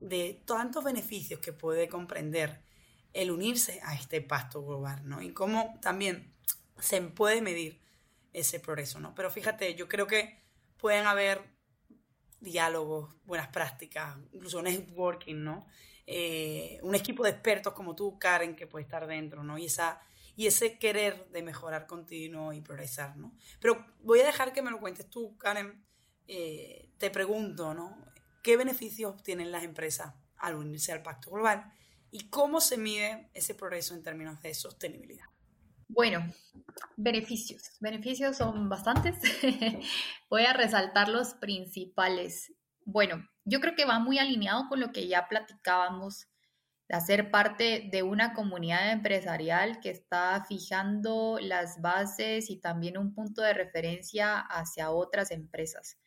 de 0.02 0.42
tantos 0.44 0.82
beneficios 0.84 1.40
que 1.40 1.52
puede 1.52 1.88
comprender 1.88 2.60
el 3.12 3.30
unirse 3.30 3.80
a 3.84 3.94
este 3.94 4.20
pasto 4.20 4.64
global, 4.64 5.08
¿no? 5.08 5.22
Y 5.22 5.32
cómo 5.32 5.78
también 5.80 6.34
se 6.78 7.00
puede 7.02 7.40
medir 7.40 7.80
ese 8.32 8.58
progreso, 8.58 8.98
¿no? 9.00 9.14
Pero 9.14 9.30
fíjate, 9.30 9.74
yo 9.74 9.88
creo 9.88 10.06
que 10.06 10.42
pueden 10.76 11.06
haber 11.06 11.42
diálogos, 12.40 13.14
buenas 13.24 13.48
prácticas, 13.48 14.16
incluso 14.32 14.60
networking, 14.62 15.42
¿no? 15.42 15.66
Eh, 16.06 16.80
un 16.82 16.94
equipo 16.94 17.22
de 17.22 17.30
expertos 17.30 17.72
como 17.74 17.94
tú, 17.94 18.18
Karen, 18.18 18.56
que 18.56 18.66
puede 18.66 18.84
estar 18.84 19.06
dentro, 19.06 19.44
¿no? 19.44 19.58
Y, 19.58 19.66
esa, 19.66 20.00
y 20.34 20.46
ese 20.46 20.78
querer 20.78 21.28
de 21.28 21.42
mejorar 21.42 21.86
continuo 21.86 22.52
y 22.52 22.60
progresar, 22.60 23.16
¿no? 23.16 23.34
Pero 23.60 23.86
voy 24.00 24.20
a 24.20 24.26
dejar 24.26 24.52
que 24.52 24.62
me 24.62 24.70
lo 24.70 24.80
cuentes 24.80 25.08
tú, 25.08 25.36
Karen. 25.38 25.84
Eh, 26.26 26.90
te 26.98 27.10
pregunto, 27.10 27.74
¿no? 27.74 28.11
Qué 28.42 28.56
beneficios 28.56 29.12
obtienen 29.12 29.52
las 29.52 29.64
empresas 29.64 30.14
al 30.36 30.56
unirse 30.56 30.92
al 30.92 31.02
Pacto 31.02 31.30
Global 31.30 31.72
y 32.10 32.28
cómo 32.28 32.60
se 32.60 32.76
mide 32.76 33.30
ese 33.34 33.54
progreso 33.54 33.94
en 33.94 34.02
términos 34.02 34.40
de 34.42 34.52
sostenibilidad. 34.54 35.26
Bueno, 35.88 36.26
beneficios. 36.96 37.76
Beneficios 37.80 38.36
son 38.36 38.68
bastantes. 38.68 39.16
Voy 40.30 40.44
a 40.44 40.52
resaltar 40.52 41.08
los 41.08 41.34
principales. 41.34 42.52
Bueno, 42.84 43.28
yo 43.44 43.60
creo 43.60 43.74
que 43.74 43.84
va 43.84 43.98
muy 43.98 44.18
alineado 44.18 44.68
con 44.68 44.80
lo 44.80 44.92
que 44.92 45.06
ya 45.06 45.28
platicábamos 45.28 46.28
de 46.88 46.96
hacer 46.96 47.30
parte 47.30 47.88
de 47.92 48.02
una 48.02 48.32
comunidad 48.34 48.90
empresarial 48.92 49.80
que 49.80 49.90
está 49.90 50.44
fijando 50.46 51.38
las 51.40 51.80
bases 51.80 52.50
y 52.50 52.56
también 52.56 52.98
un 52.98 53.14
punto 53.14 53.42
de 53.42 53.54
referencia 53.54 54.38
hacia 54.38 54.90
otras 54.90 55.30
empresas. 55.30 55.98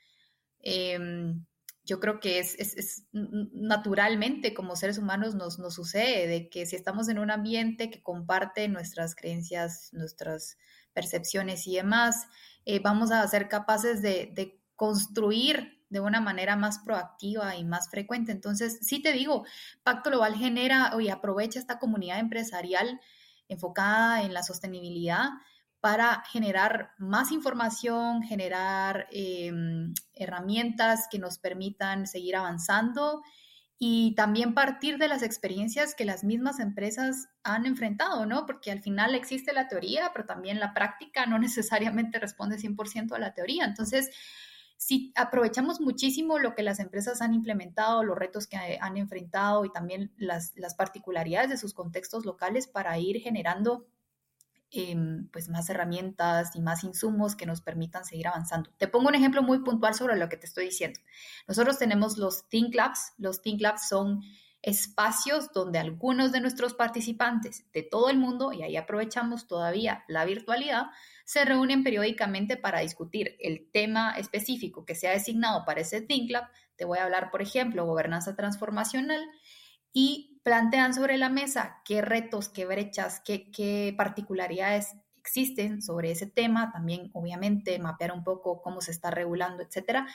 Em, 0.59 1.45
yo 1.85 1.99
creo 1.99 2.19
que 2.19 2.39
es, 2.39 2.55
es, 2.55 3.05
naturalmente 3.11 4.53
como 4.53 4.75
seres 4.75 4.97
humanos 4.97 5.35
nos, 5.35 5.55
sucede, 5.73 6.27
de 6.27 6.49
que 6.49 6.65
si 6.65 6.75
estamos 6.75 7.07
en 7.09 7.19
un 7.19 7.29
ambiente 7.29 7.91
que 7.91 8.01
comparte 8.01 8.67
nuestras 8.67 9.15
creencias, 9.15 9.89
nuestras 9.93 10.57
percepciones 10.93 11.67
y 11.67 11.75
demás, 11.75 12.27
eh, 12.65 12.79
vamos 12.79 13.11
a 13.11 13.27
ser 13.27 13.47
capaces 13.47 14.01
de, 14.01 14.31
de, 14.33 14.59
construir 14.75 15.81
de 15.89 16.01
una 16.01 16.19
manera 16.19 16.57
más 16.57 16.79
proactiva 16.79 17.55
y 17.55 17.63
más 17.63 17.89
frecuente. 17.89 18.33
Entonces, 18.33 18.79
sí 18.81 19.01
te 19.01 19.13
digo, 19.13 19.45
Pacto 19.83 20.09
Global 20.09 20.35
genera 20.35 20.91
y 20.99 21.07
aprovecha 21.07 21.59
esta 21.59 21.79
comunidad 21.79 22.19
empresarial 22.19 22.99
enfocada 23.47 24.23
en 24.23 24.33
la 24.33 24.43
sostenibilidad 24.43 25.29
para 25.85 26.23
generar 26.31 26.95
más 26.97 27.31
información, 27.31 28.23
generar 28.23 29.05
em, 29.11 29.93
herramientas 30.15 31.07
que 31.11 31.19
nos 31.19 31.37
permitan 31.37 32.07
seguir 32.07 32.37
avanzando 32.37 33.21
y 33.77 34.15
también 34.15 34.55
partir 34.55 34.97
de 34.97 35.07
las 35.07 35.21
experiencias 35.21 35.93
que 35.93 36.03
las 36.03 36.23
mismas 36.23 36.59
empresas 36.59 37.27
han 37.43 37.67
enfrentado, 37.67 38.25
¿no? 38.25 38.47
Porque 38.47 38.71
al 38.71 38.81
final 38.81 39.13
existe 39.13 39.53
la 39.53 39.67
teoría, 39.67 40.09
pero 40.11 40.25
también 40.25 40.59
la 40.59 40.73
práctica 40.73 41.27
no 41.27 41.37
necesariamente 41.47 42.17
responde 42.17 42.57
100% 42.57 43.11
a 43.11 43.19
la 43.19 43.35
teoría. 43.35 43.63
Entonces, 43.65 44.09
si 44.77 45.13
aprovechamos 45.15 45.81
muchísimo 45.81 46.39
lo 46.39 46.55
que 46.55 46.63
las 46.63 46.79
empresas 46.79 47.21
han 47.21 47.35
implementado, 47.35 48.03
los 48.03 48.17
retos 48.17 48.47
que 48.47 48.57
han 48.57 48.97
enfrentado 48.97 49.65
y 49.65 49.71
también 49.71 50.11
las, 50.17 50.51
las 50.55 50.73
particularidades 50.73 51.51
de 51.51 51.57
sus 51.57 51.75
contextos 51.75 52.25
locales 52.25 52.65
para 52.65 52.97
ir 52.97 53.21
generando 53.21 53.85
Em, 54.77 55.29
pues 55.29 55.47
más 55.47 55.69
herramientas 55.69 56.53
y 56.53 56.59
más 56.59 56.83
insumos 56.83 57.37
que 57.37 57.45
nos 57.45 57.61
permitan 57.61 58.03
seguir 58.03 58.27
avanzando. 58.27 58.71
Te 58.77 58.89
pongo 58.89 59.07
un 59.07 59.15
ejemplo 59.15 59.41
muy 59.41 59.59
puntual 59.59 59.93
sobre 59.93 60.17
lo 60.17 60.27
que 60.27 60.35
te 60.35 60.47
estoy 60.47 60.65
diciendo. 60.65 60.99
Nosotros 61.47 61.79
tenemos 61.79 62.17
los 62.17 62.49
Think 62.49 62.75
Labs. 62.75 63.13
Los 63.17 63.41
Think 63.41 63.61
Labs 63.61 63.87
son 63.87 64.21
espacios 64.61 65.53
donde 65.53 65.79
algunos 65.79 66.33
de 66.33 66.41
nuestros 66.41 66.73
participantes 66.73 67.63
de 67.71 67.83
todo 67.83 68.09
el 68.09 68.17
mundo, 68.17 68.51
y 68.51 68.63
ahí 68.63 68.75
aprovechamos 68.75 69.47
todavía 69.47 70.03
la 70.09 70.25
virtualidad, 70.25 70.87
se 71.23 71.45
reúnen 71.45 71.81
periódicamente 71.81 72.57
para 72.57 72.81
discutir 72.81 73.37
el 73.39 73.71
tema 73.71 74.17
específico 74.17 74.83
que 74.83 74.95
se 74.95 75.07
ha 75.07 75.11
designado 75.11 75.63
para 75.63 75.81
ese 75.81 76.01
Think 76.01 76.31
Lab. 76.31 76.49
Te 76.75 76.83
voy 76.83 76.97
a 76.97 77.05
hablar, 77.05 77.31
por 77.31 77.41
ejemplo, 77.41 77.85
gobernanza 77.85 78.35
transformacional 78.35 79.23
y 79.93 80.34
plantean 80.45 80.93
sobre 80.93 81.17
la 81.17 81.29
mesa 81.29 81.81
qué 81.83 82.03
retos, 82.03 82.49
qué 82.49 82.65
brechas, 82.67 83.19
qué, 83.25 83.51
qué 83.51 83.93
particularidades 83.97 84.95
existen 85.17 85.81
sobre 85.81 86.11
ese 86.11 86.27
tema, 86.27 86.71
también 86.71 87.09
obviamente 87.13 87.79
mapear 87.79 88.11
un 88.11 88.23
poco 88.23 88.61
cómo 88.61 88.79
se 88.79 88.91
está 88.91 89.09
regulando, 89.09 89.63
etcétera 89.63 90.07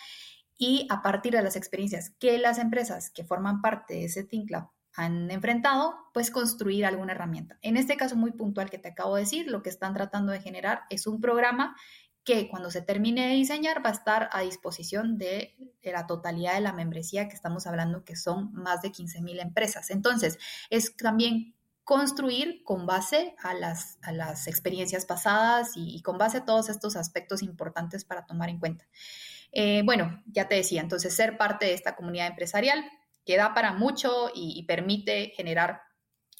y 0.56 0.86
a 0.90 1.00
partir 1.00 1.32
de 1.32 1.42
las 1.42 1.56
experiencias 1.56 2.10
que 2.20 2.38
las 2.38 2.58
empresas 2.58 3.10
que 3.10 3.24
forman 3.24 3.62
parte 3.62 3.94
de 3.94 4.04
ese 4.04 4.24
Think 4.24 4.50
Lab 4.50 4.68
han 4.92 5.30
enfrentado, 5.30 5.94
pues 6.12 6.30
construir 6.30 6.84
alguna 6.84 7.12
herramienta. 7.12 7.58
En 7.62 7.78
este 7.78 7.96
caso 7.96 8.14
muy 8.14 8.32
puntual 8.32 8.68
que 8.68 8.76
te 8.76 8.88
acabo 8.88 9.14
de 9.14 9.22
decir, 9.22 9.50
lo 9.50 9.62
que 9.62 9.70
están 9.70 9.94
tratando 9.94 10.32
de 10.32 10.40
generar 10.42 10.82
es 10.90 11.06
un 11.06 11.20
programa 11.22 11.74
que 12.24 12.48
cuando 12.48 12.70
se 12.70 12.82
termine 12.82 13.28
de 13.28 13.34
diseñar 13.34 13.84
va 13.84 13.90
a 13.90 13.94
estar 13.94 14.28
a 14.32 14.42
disposición 14.42 15.18
de, 15.18 15.56
la 15.82 16.06
totalidad 16.06 16.54
de 16.54 16.60
la 16.60 16.72
membresía 16.72 17.28
que 17.28 17.34
estamos 17.34 17.66
hablando, 17.66 18.04
que 18.04 18.16
son 18.16 18.52
más 18.52 18.82
de 18.82 18.92
15 18.92 19.22
mil 19.22 19.40
empresas. 19.40 19.90
Entonces, 19.90 20.38
es 20.68 20.96
también 20.96 21.54
construir 21.84 22.62
con 22.64 22.86
base 22.86 23.34
a 23.42 23.54
las, 23.54 23.98
a 24.02 24.12
las 24.12 24.46
experiencias 24.46 25.06
pasadas 25.06 25.76
y, 25.76 25.96
y 25.96 26.02
con 26.02 26.18
base 26.18 26.38
a 26.38 26.44
todos 26.44 26.68
estos 26.68 26.94
aspectos 26.94 27.42
importantes 27.42 28.04
para 28.04 28.26
tomar 28.26 28.48
en 28.48 28.58
cuenta. 28.58 28.86
Eh, 29.52 29.82
bueno, 29.84 30.22
ya 30.26 30.48
te 30.48 30.54
decía, 30.54 30.80
entonces 30.80 31.14
ser 31.14 31.36
parte 31.36 31.66
de 31.66 31.74
esta 31.74 31.96
comunidad 31.96 32.28
empresarial 32.28 32.84
que 33.24 33.36
da 33.36 33.54
para 33.54 33.72
mucho 33.72 34.30
y, 34.34 34.62
permite 34.64 35.32
generar 35.36 35.82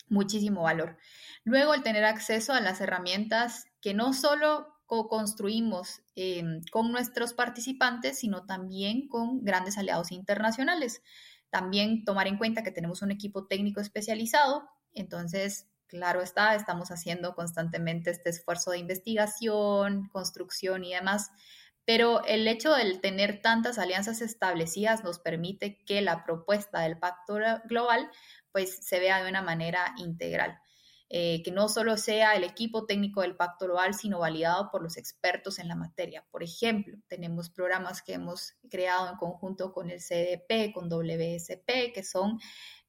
muchísimo 0.08 0.62
valor. 0.62 0.96
Luego, 1.44 1.74
el 1.74 1.82
tener 1.82 2.04
acceso 2.04 2.52
a 2.52 2.60
las 2.60 2.80
herramientas 2.80 3.66
que 3.80 3.94
no 3.94 4.12
solo 4.12 4.79
co-construimos 4.90 6.02
em, 6.16 6.62
con 6.72 6.90
nuestros 6.90 7.32
participantes, 7.32 8.18
sino 8.18 8.44
también 8.44 9.06
con 9.06 9.44
grandes 9.44 9.78
aliados 9.78 10.10
internacionales. 10.10 11.00
También 11.48 12.04
tomar 12.04 12.26
en 12.26 12.38
cuenta 12.38 12.64
que 12.64 12.72
tenemos 12.72 13.00
un 13.00 13.12
equipo 13.12 13.46
técnico 13.46 13.80
especializado, 13.80 14.68
entonces, 14.92 15.68
claro 15.86 16.22
está, 16.22 16.56
estamos 16.56 16.90
haciendo 16.90 17.36
constantemente 17.36 18.10
este 18.10 18.30
esfuerzo 18.30 18.72
de 18.72 18.78
investigación, 18.78 20.08
construcción 20.12 20.82
y 20.82 20.94
demás 20.94 21.30
pero 21.86 22.24
el 22.24 22.46
hecho 22.46 22.72
de 22.72 22.98
tener 22.98 23.42
tantas 23.42 23.78
alianzas 23.78 24.20
establecidas 24.20 25.02
nos 25.02 25.18
permite 25.18 25.82
que 25.86 26.02
la 26.02 26.24
propuesta 26.24 26.80
del 26.80 26.98
pacto 26.98 27.38
global 27.64 28.10
pues 28.52 28.86
se 28.86 29.00
vea 29.00 29.22
de 29.22 29.28
una 29.28 29.42
manera 29.42 29.94
integral. 29.96 30.60
Eh, 31.12 31.42
que 31.42 31.50
no 31.50 31.68
solo 31.68 31.96
sea 31.96 32.36
el 32.36 32.44
equipo 32.44 32.86
técnico 32.86 33.22
del 33.22 33.34
Pacto 33.34 33.64
Global, 33.64 33.94
sino 33.94 34.20
validado 34.20 34.70
por 34.70 34.80
los 34.80 34.96
expertos 34.96 35.58
en 35.58 35.66
la 35.66 35.74
materia. 35.74 36.24
Por 36.30 36.44
ejemplo, 36.44 36.96
tenemos 37.08 37.50
programas 37.50 38.00
que 38.00 38.12
hemos 38.12 38.54
creado 38.70 39.10
en 39.10 39.16
conjunto 39.16 39.72
con 39.72 39.90
el 39.90 39.98
CDP, 39.98 40.72
con 40.72 40.88
WSP, 40.88 41.92
que 41.92 42.04
son 42.04 42.38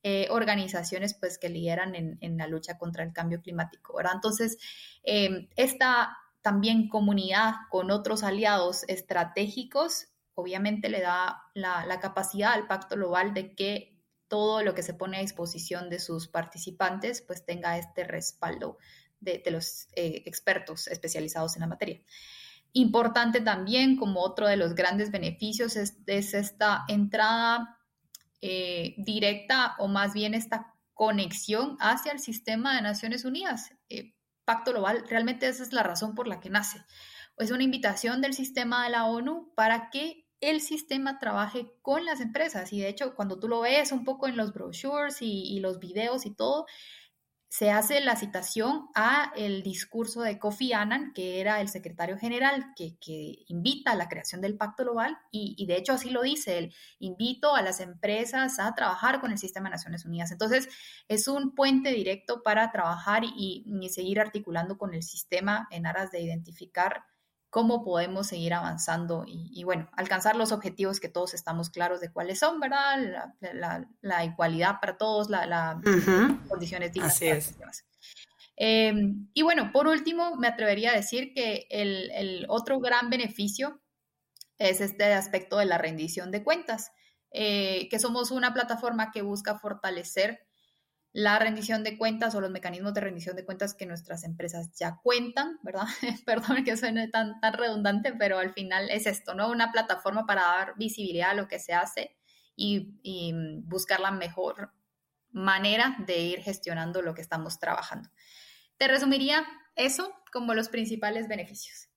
eh, 0.04 0.28
organizaciones 0.30 1.16
pues, 1.16 1.40
que 1.40 1.50
lideran 1.50 1.96
en, 1.96 2.38
la 2.38 2.46
lucha 2.46 2.78
contra 2.78 3.04
el 3.04 3.12
cambio 3.12 3.42
climático. 3.42 4.00
Entonces, 4.00 4.60
eh, 5.04 5.50
esta 5.56 6.16
también 6.44 6.90
comunidad 6.90 7.54
con 7.72 7.90
otros 7.90 8.22
aliados 8.22 8.84
estratégicos, 8.88 10.10
obviamente 10.36 10.90
le 10.90 11.02
da 11.02 11.44
la, 11.54 12.00
capacidad 12.00 12.54
al 12.54 12.68
pacto 12.68 12.96
global 12.96 13.34
de 13.34 13.56
que 13.56 13.91
todo 14.32 14.64
lo 14.64 14.74
que 14.74 14.82
se 14.82 14.94
pone 14.94 15.18
a 15.18 15.22
disposición 15.22 15.90
de 15.90 16.00
sus 16.00 16.30
participantes 16.30 17.22
pues 17.22 17.46
tenga 17.46 17.78
este 17.78 18.06
respaldo 18.06 18.78
de, 19.20 19.44
los 19.52 19.90
eh, 19.98 20.24
expertos 20.26 20.88
especializados 20.88 21.58
en 21.58 21.60
la 21.60 21.68
materia. 21.68 22.00
Importante 22.72 23.42
también, 23.42 23.98
como 23.98 24.22
otro 24.22 24.48
de 24.48 24.56
los 24.56 24.74
grandes 24.74 25.12
beneficios, 25.12 25.76
es, 25.76 25.98
esta 26.08 26.86
entrada 26.88 27.78
eh, 28.40 28.96
directa 29.00 29.76
o 29.80 29.90
más 29.90 30.14
bien 30.14 30.34
esta 30.34 30.76
conexión 30.94 31.76
hacia 31.82 32.14
el 32.14 32.20
sistema 32.20 32.78
de 32.78 32.84
Naciones 32.84 33.26
Unidas. 33.26 33.72
Eh, 33.90 34.16
Pacto 34.46 34.72
Global, 34.72 35.04
realmente 35.10 35.46
esa 35.50 35.62
es 35.62 35.74
la 35.74 35.84
razón 35.84 36.16
por 36.16 36.30
la 36.30 36.40
que 36.40 36.50
nace. 36.50 36.82
Es 37.38 37.52
una 37.52 37.64
invitación 37.64 38.22
del 38.22 38.34
sistema 38.34 38.86
de 38.86 38.92
la 38.92 39.04
ONU 39.04 39.52
para 39.56 39.90
que 39.90 40.21
el 40.42 40.62
sistema 40.62 41.20
trabaje 41.20 41.74
con 41.82 42.04
las 42.06 42.20
empresas. 42.20 42.74
Y 42.74 42.82
de 42.82 42.90
hecho, 42.90 43.16
cuando 43.16 43.40
tú 43.40 43.48
lo 43.48 43.62
ves 43.62 43.92
un 43.92 44.04
poco 44.04 44.28
en 44.28 44.38
los 44.38 44.54
brochures 44.54 45.22
y, 45.22 45.44
y 45.56 45.60
los 45.60 45.80
videos 45.80 46.26
y 46.26 46.32
todo, 46.36 46.66
se 47.52 47.70
hace 47.70 48.00
la 48.00 48.16
citación 48.16 48.88
a 48.96 49.34
el 49.36 49.62
discurso 49.62 50.22
de 50.22 50.40
Kofi 50.40 50.72
Annan, 50.72 51.12
que 51.14 51.42
era 51.42 51.60
el 51.60 51.68
secretario 51.68 52.18
general 52.18 52.68
que, 52.78 52.96
invita 53.48 53.92
a 53.92 53.96
la 53.96 54.08
creación 54.08 54.40
del 54.40 54.56
Pacto 54.56 54.84
Global, 54.84 55.18
y, 55.32 55.66
de 55.66 55.76
hecho 55.76 55.92
así 55.92 56.12
lo 56.12 56.22
dice 56.22 56.58
él, 56.58 56.74
invito 57.00 57.54
a 57.54 57.62
las 57.62 57.82
empresas 57.82 58.58
a 58.58 58.74
trabajar 58.74 59.20
con 59.20 59.34
el 59.34 59.38
sistema 59.38 59.68
de 59.68 59.72
Naciones 59.72 60.06
Unidas. 60.06 60.32
Entonces, 60.32 60.70
es 61.10 61.28
un 61.28 61.54
puente 61.54 61.90
directo 61.90 62.42
para 62.42 62.72
trabajar 62.72 63.24
y 63.26 63.66
seguir 63.90 64.22
articulando 64.22 64.78
con 64.78 64.94
el 64.94 65.04
sistema 65.04 65.68
en 65.72 65.86
aras 65.86 66.10
de 66.10 66.22
identificar 66.22 67.04
cómo 67.52 67.84
podemos 67.84 68.28
seguir 68.28 68.54
avanzando 68.54 69.26
y, 69.28 69.64
bueno, 69.66 69.90
alcanzar 69.92 70.38
los 70.38 70.54
objetivos 70.54 71.02
que 71.02 71.10
todos 71.10 71.34
estamos 71.34 71.70
claros 71.70 72.00
de 72.00 72.10
cuáles 72.10 72.40
son, 72.40 72.62
¿verdad? 72.62 72.98
La, 74.02 74.26
igualdad 74.26 74.80
para 74.80 74.98
todos, 74.98 75.30
las 75.30 75.76
condiciones 76.48 76.94
dignas. 76.94 77.14
Así 77.14 77.28
es. 77.28 77.56
Em, 78.56 79.28
y 79.34 79.42
bueno, 79.42 79.72
por 79.74 79.88
último, 79.88 80.38
me 80.38 80.48
atrevería 80.48 80.92
a 80.92 80.96
decir 80.96 81.34
que 81.34 81.68
el, 81.70 82.46
otro 82.48 82.80
gran 82.80 83.10
beneficio 83.10 83.82
es 84.58 84.80
este 84.80 85.14
aspecto 85.14 85.58
de 85.58 85.66
la 85.66 85.78
rendición 85.78 86.32
de 86.32 86.46
cuentas, 86.46 86.94
eh, 87.32 87.90
que 87.90 88.00
somos 88.00 88.32
una 88.32 88.54
plataforma 88.54 89.12
que 89.12 89.24
busca 89.24 89.60
fortalecer 89.60 90.48
la 91.14 91.40
rendición 91.40 91.84
de 91.84 91.98
cuentas 91.98 92.36
o 92.36 92.42
los 92.42 92.52
mecanismos 92.52 92.94
de 92.94 93.02
rendición 93.02 93.36
de 93.36 93.44
cuentas 93.44 93.74
que 93.74 93.86
nuestras 93.86 94.24
empresas 94.24 94.72
ya 94.74 95.00
cuentan, 95.04 95.60
¿verdad? 95.62 95.86
Perdón 96.26 96.64
que 96.64 96.78
suene 96.78 97.10
tan, 97.10 97.40
tan 97.42 97.54
redundante, 97.54 98.14
pero 98.14 98.40
al 98.40 98.54
final 98.54 98.90
es 98.90 99.06
esto, 99.06 99.34
¿no? 99.34 99.50
Una 99.50 99.72
plataforma 99.72 100.26
para 100.26 100.44
dar 100.44 100.74
visibilidad 100.78 101.32
a 101.32 101.36
lo 101.36 101.48
que 101.48 101.60
se 101.60 101.74
hace 101.74 102.16
y, 102.56 103.00
y 103.04 103.34
buscar 103.64 104.00
la 104.00 104.12
mejor 104.12 104.72
manera 105.32 105.96
de 106.06 106.20
ir 106.20 106.40
gestionando 106.42 107.02
lo 107.02 107.14
que 107.14 107.22
estamos 107.22 107.60
trabajando. 107.60 108.10
Te 108.78 108.88
resumiría 108.88 109.46
eso 109.76 110.14
como 110.32 110.54
los 110.54 110.70
principales 110.70 111.28
beneficios. 111.28 111.90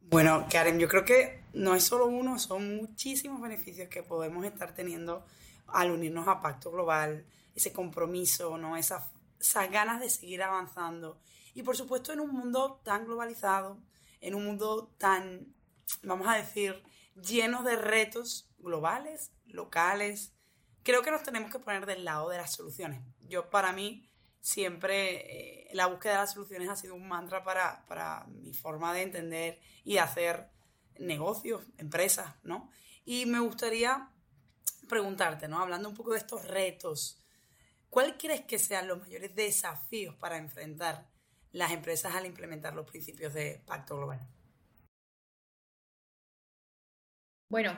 Bueno, 0.00 0.46
Karen, 0.48 0.78
yo 0.78 0.86
creo 0.86 1.04
que 1.04 1.42
no 1.52 1.74
es 1.74 1.82
solo 1.82 2.06
uno, 2.06 2.38
son 2.38 2.76
muchísimos 2.76 3.40
beneficios 3.40 3.88
que 3.88 4.04
podemos 4.04 4.44
estar 4.44 4.72
teniendo 4.72 5.26
al 5.68 5.90
unirnos 5.90 6.28
a 6.28 6.40
Pacto 6.40 6.70
Global, 6.70 7.26
ese 7.54 7.72
compromiso, 7.72 8.58
¿no? 8.58 8.76
esas, 8.76 9.04
ganas 9.70 10.00
de 10.00 10.10
seguir 10.10 10.42
avanzando. 10.42 11.20
Y 11.54 11.62
por 11.62 11.76
supuesto 11.76 12.12
en 12.12 12.20
un 12.20 12.30
mundo 12.30 12.80
tan 12.84 13.06
globalizado, 13.06 13.78
en 14.20 14.34
un 14.34 14.44
mundo 14.44 14.92
tan, 14.98 15.54
vamos 16.02 16.28
a 16.28 16.34
decir, 16.34 16.82
lleno 17.14 17.62
de 17.62 17.76
retos 17.76 18.50
globales, 18.58 19.32
locales, 19.46 20.32
creo 20.82 21.02
que 21.02 21.10
nos 21.10 21.22
tenemos 21.22 21.50
que 21.50 21.58
poner 21.58 21.86
del 21.86 22.04
lado 22.04 22.28
de 22.28 22.38
las 22.38 22.52
soluciones. 22.52 23.00
Yo 23.20 23.50
para 23.50 23.72
mí 23.72 24.08
siempre 24.40 25.64
eh, 25.64 25.70
la 25.72 25.86
búsqueda 25.86 26.12
de 26.12 26.18
las 26.20 26.32
soluciones 26.34 26.68
ha 26.68 26.76
sido 26.76 26.94
un 26.94 27.08
mantra 27.08 27.42
para, 27.42 27.84
para 27.86 28.24
mi 28.28 28.52
forma 28.54 28.92
de 28.92 29.02
entender 29.02 29.60
y 29.82 29.98
hacer 29.98 30.50
negocios, 30.98 31.64
empresas, 31.78 32.34
¿no? 32.42 32.70
Y 33.04 33.26
me 33.26 33.40
gustaría 33.40 34.10
preguntarte, 34.86 35.48
¿no? 35.48 35.60
Hablando 35.60 35.88
un 35.88 35.94
poco 35.94 36.12
de 36.12 36.18
estos 36.18 36.46
retos, 36.46 37.22
¿cuál 37.90 38.16
crees 38.16 38.42
que 38.42 38.58
sean 38.58 38.88
los 38.88 38.98
mayores 38.98 39.34
desafíos 39.34 40.14
para 40.16 40.36
enfrentar 40.36 41.08
las 41.52 41.72
empresas 41.72 42.14
al 42.14 42.26
implementar 42.26 42.74
los 42.74 42.86
principios 42.86 43.34
de 43.34 43.62
Pacto 43.66 43.96
Global? 43.96 44.20
Bueno, 47.48 47.76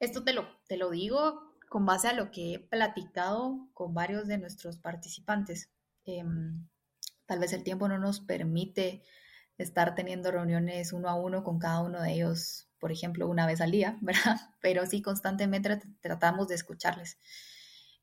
esto 0.00 0.24
te 0.24 0.32
lo, 0.32 0.48
te 0.66 0.76
lo 0.76 0.90
digo 0.90 1.54
con 1.68 1.86
base 1.86 2.08
a 2.08 2.12
lo 2.12 2.30
que 2.30 2.54
he 2.54 2.58
platicado 2.58 3.68
con 3.72 3.94
varios 3.94 4.26
de 4.26 4.38
nuestros 4.38 4.78
participantes. 4.78 5.70
Em, 6.04 6.66
tal 7.26 7.38
vez 7.38 7.52
el 7.52 7.64
tiempo 7.64 7.88
no 7.88 7.98
nos 7.98 8.20
permite 8.20 9.02
estar 9.58 9.94
teniendo 9.94 10.30
reuniones 10.30 10.92
uno 10.92 11.08
a 11.08 11.14
uno 11.14 11.44
con 11.44 11.58
cada 11.58 11.80
uno 11.80 12.02
de 12.02 12.12
ellos 12.12 12.68
por 12.86 12.92
ejemplo, 12.92 13.26
una 13.26 13.48
vez 13.48 13.60
al 13.60 13.72
día, 13.72 13.98
¿verdad? 14.00 14.36
Pero 14.60 14.86
sí 14.86 15.02
constantemente 15.02 15.80
tratamos 16.00 16.46
de 16.46 16.54
escucharles. 16.54 17.18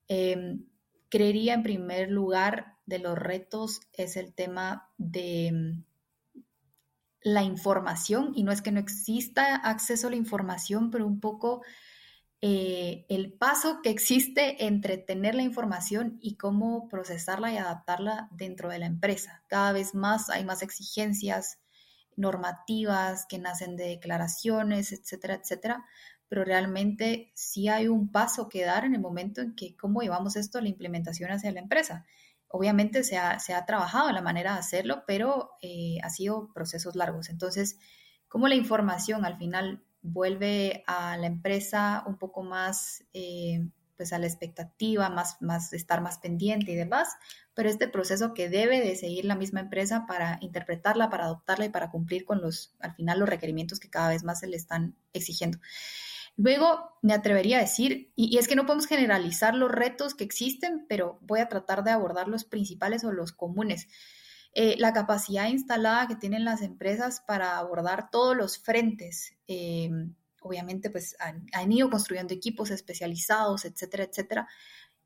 Em, 0.09 0.65
creería 1.07 1.53
en 1.53 1.63
primer 1.63 2.11
lugar 2.11 2.75
de 2.85 2.99
los 2.99 3.17
retos 3.17 3.79
es 3.93 4.17
el 4.17 4.33
tema 4.33 4.91
de 4.97 5.51
mm, 5.53 6.41
la 7.21 7.43
información, 7.43 8.33
y 8.35 8.43
no 8.43 8.51
es 8.51 8.61
que 8.61 8.73
no 8.73 8.81
exista 8.81 9.55
acceso 9.55 10.07
a 10.07 10.09
la 10.09 10.17
información, 10.17 10.91
pero 10.91 11.07
un 11.07 11.21
poco 11.21 11.61
eh, 12.41 13.05
el 13.07 13.31
paso 13.31 13.79
que 13.81 13.89
existe 13.89 14.65
entre 14.65 14.97
tener 14.97 15.33
la 15.33 15.43
información 15.43 16.17
y 16.19 16.35
cómo 16.35 16.89
procesarla 16.89 17.53
y 17.53 17.57
adaptarla 17.57 18.27
dentro 18.31 18.67
de 18.67 18.79
la 18.79 18.87
empresa. 18.87 19.45
Cada 19.47 19.71
vez 19.71 19.95
más 19.95 20.29
hay 20.29 20.43
más 20.43 20.61
exigencias 20.61 21.62
normativas 22.17 23.25
que 23.27 23.39
nacen 23.39 23.75
de 23.75 23.89
declaraciones, 23.89 24.91
etcétera, 24.91 25.35
etcétera, 25.35 25.85
pero 26.27 26.43
realmente 26.43 27.31
sí 27.35 27.67
hay 27.67 27.87
un 27.87 28.11
paso 28.11 28.49
que 28.49 28.65
dar 28.65 28.85
en 28.85 28.95
el 28.95 29.01
momento 29.01 29.41
en 29.41 29.55
que 29.55 29.75
cómo 29.77 30.01
llevamos 30.01 30.35
esto 30.35 30.57
a 30.57 30.61
la 30.61 30.69
implementación 30.69 31.31
hacia 31.31 31.51
la 31.51 31.59
empresa. 31.59 32.05
Obviamente 32.47 33.03
se 33.03 33.17
ha, 33.17 33.65
trabajado 33.65 34.09
en 34.09 34.15
la 34.15 34.21
manera 34.21 34.53
de 34.53 34.59
hacerlo, 34.59 35.03
pero 35.07 35.51
eh, 35.61 35.97
ha 36.03 36.09
sido 36.09 36.51
procesos 36.53 36.95
largos. 36.95 37.29
Entonces, 37.29 37.77
cómo 38.27 38.47
la 38.47 38.55
información 38.55 39.25
al 39.25 39.37
final 39.37 39.83
vuelve 40.01 40.83
a 40.85 41.17
la 41.17 41.27
empresa 41.27 42.03
un 42.05 42.17
poco 42.17 42.43
más, 42.43 43.03
eh, 43.13 43.67
pues 43.97 44.13
a 44.13 44.19
la 44.19 44.27
expectativa, 44.27 45.09
más, 45.09 45.41
más 45.41 45.73
estar 45.73 46.01
más 46.01 46.17
pendiente 46.17 46.71
y 46.71 46.75
demás, 46.75 47.09
pero 47.53 47.69
este 47.69 47.87
proceso 47.87 48.33
que 48.33 48.49
debe 48.49 48.81
de 48.81 48.95
seguir 48.95 49.25
la 49.25 49.35
misma 49.35 49.59
empresa 49.59 50.05
para 50.07 50.37
interpretarla, 50.41 51.09
para 51.09 51.25
adoptarla 51.25 51.65
y 51.65 51.69
para 51.69 51.91
cumplir 51.91 52.25
con 52.25 52.41
los, 52.41 52.75
al 52.79 52.95
final, 52.95 53.19
los 53.19 53.29
requerimientos 53.29 53.79
que 53.79 53.89
cada 53.89 54.09
vez 54.09 54.23
más 54.23 54.39
se 54.39 54.47
le 54.47 54.57
están 54.57 54.95
exigiendo. 55.13 55.59
Luego 56.35 56.97
me 57.01 57.13
atrevería 57.13 57.57
a 57.57 57.61
decir, 57.61 58.11
y, 58.15 58.37
es 58.37 58.47
que 58.47 58.55
no 58.55 58.65
podemos 58.65 58.87
generalizar 58.87 59.53
los 59.53 59.71
retos 59.71 60.15
que 60.15 60.23
existen, 60.23 60.85
pero 60.89 61.19
voy 61.21 61.39
a 61.39 61.47
tratar 61.47 61.83
de 61.83 61.91
abordar 61.91 62.27
los 62.27 62.43
principales 62.43 63.03
o 63.03 63.11
los 63.11 63.31
comunes. 63.31 63.87
Eh, 64.55 64.75
la 64.77 64.93
capacidad 64.93 65.47
instalada 65.47 66.07
que 66.07 66.15
tienen 66.15 66.45
las 66.45 66.61
empresas 66.61 67.21
para 67.27 67.57
abordar 67.57 68.09
todos 68.09 68.35
los 68.35 68.57
frentes. 68.57 69.35
Eh, 69.47 69.89
obviamente, 70.43 70.89
pues 70.89 71.15
han, 71.19 71.71
ido 71.71 71.89
construyendo 71.89 72.33
equipos 72.33 72.71
especializados, 72.71 73.65
etcétera, 73.65 74.03
etcétera. 74.03 74.47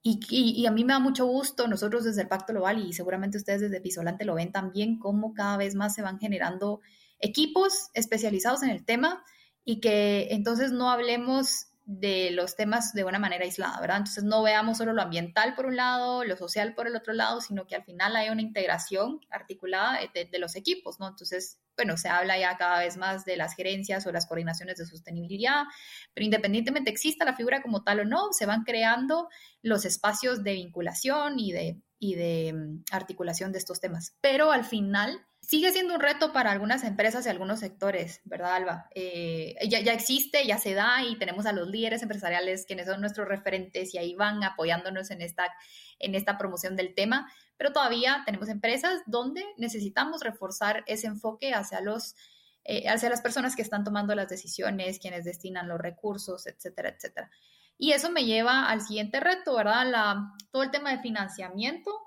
Y, 0.02 0.66
a 0.66 0.72
mí 0.72 0.86
me 0.86 0.94
da 0.94 1.00
mucho 1.00 1.26
gusto, 1.26 1.68
nosotros 1.68 2.06
desde 2.06 2.22
el 2.22 2.28
Pacto 2.28 2.54
Global 2.54 2.80
y 2.80 2.94
seguramente 2.94 3.38
ustedes 3.38 3.62
desde 3.62 3.82
Pisolante 3.82 4.24
lo 4.24 4.36
ven 4.36 4.52
también, 4.52 5.00
cómo 5.00 5.34
cada 5.34 5.58
vez 5.58 5.76
más 5.76 5.96
se 5.96 6.02
van 6.02 6.20
generando 6.20 6.80
equipos 7.20 7.90
especializados 7.94 8.64
en 8.64 8.70
el 8.70 8.86
tema 8.86 9.24
y 9.66 9.82
que 9.82 10.28
entonces 10.32 10.72
no 10.72 10.90
hablemos 10.90 11.68
de 11.88 12.32
los 12.32 12.58
temas 12.58 12.92
de 12.92 13.06
una 13.06 13.18
manera 13.18 13.46
aislada, 13.46 13.80
¿verdad? 13.80 14.00
Entonces 14.00 14.26
no 14.26 14.44
veamos 14.44 14.78
solo 14.78 14.92
lo 14.92 15.02
ambiental 15.02 15.56
por 15.56 15.68
un 15.68 15.78
lado, 15.78 16.26
lo 16.26 16.36
social 16.36 16.76
por 16.76 16.86
el 16.86 16.98
otro 16.98 17.14
lado, 17.14 17.40
sino 17.40 17.66
que 17.66 17.76
al 17.76 17.86
final 17.86 18.14
hay 18.18 18.28
una 18.30 18.42
integración 18.42 19.22
articulada 19.30 19.98
de, 20.14 20.38
los 20.38 20.58
equipos, 20.58 21.00
¿no? 21.00 21.08
Entonces, 21.08 21.62
bueno, 21.78 21.96
se 21.96 22.10
habla 22.10 22.38
ya 22.38 22.58
cada 22.58 22.80
vez 22.80 22.98
más 22.98 23.24
de 23.24 23.38
las 23.38 23.56
gerencias 23.56 24.06
o 24.06 24.12
las 24.12 24.28
coordinaciones 24.28 24.78
de 24.78 24.86
sostenibilidad, 24.86 25.64
pero 26.14 26.26
independientemente 26.26 26.92
exista 26.92 27.24
la 27.24 27.38
figura 27.38 27.62
como 27.62 27.84
tal 27.86 28.02
o 28.02 28.06
no, 28.06 28.34
se 28.34 28.46
van 28.46 28.66
creando 28.66 29.30
los 29.62 29.86
espacios 29.86 30.44
de 30.44 30.54
vinculación 30.56 31.40
y 31.40 31.54
de, 31.54 31.82
y 32.00 32.16
de 32.16 32.52
mm, 32.52 32.84
articulación 32.92 33.54
de 33.54 33.60
estos 33.60 33.80
temas. 33.80 34.14
Pero 34.20 34.52
al 34.52 34.66
final 34.66 35.26
sigue 35.48 35.72
siendo 35.72 35.96
un 35.96 36.02
reto 36.02 36.34
para 36.34 36.52
algunas 36.52 36.84
empresas 36.84 37.26
y 37.26 37.30
algunos 37.30 37.62
sectores, 37.62 38.20
¿verdad, 38.26 38.56
Alba? 38.56 38.90
Eh, 38.94 39.56
ya, 39.70 39.80
ya, 39.80 39.94
existe, 39.94 40.46
ya 40.46 40.58
se 40.58 40.74
da 40.74 41.04
y 41.04 41.18
tenemos 41.18 41.46
a 41.46 41.54
los 41.54 41.70
líderes 41.70 42.04
empresariales 42.04 42.66
quienes 42.66 42.88
son 42.88 43.00
nuestros 43.00 43.30
referentes 43.30 43.94
y 43.94 43.98
ahí 43.98 44.14
van 44.14 44.44
apoyándonos 44.44 45.10
en 45.10 45.22
esta, 45.22 45.50
en 46.00 46.16
esta 46.16 46.38
promoción 46.38 46.76
del 46.76 46.94
tema, 46.94 47.32
pero 47.56 47.72
todavía 47.72 48.24
tenemos 48.26 48.50
empresas 48.50 49.02
donde 49.06 49.46
necesitamos 49.56 50.22
reforzar 50.22 50.84
ese 50.86 51.08
enfoque 51.08 51.54
hacia 51.54 51.82
los... 51.82 52.16
Eh, 52.70 52.90
hacia 52.90 53.10
las 53.10 53.22
personas 53.22 53.56
que 53.56 53.62
están 53.62 53.86
tomando 53.86 54.14
las 54.14 54.28
decisiones, 54.28 55.00
quienes 55.00 55.24
destinan 55.24 55.70
los 55.70 55.80
recursos, 55.80 56.48
etcétera, 56.48 56.90
etcétera. 56.90 57.32
Y 57.78 57.94
eso 57.94 58.12
me 58.12 58.26
lleva 58.26 58.68
al 58.68 58.82
siguiente 58.82 59.22
reto, 59.22 59.56
¿verdad? 59.56 59.90
La, 59.90 60.34
todo 60.52 60.64
el 60.64 60.72
tema 60.72 60.92
de 60.92 61.00
financiamiento 61.00 61.98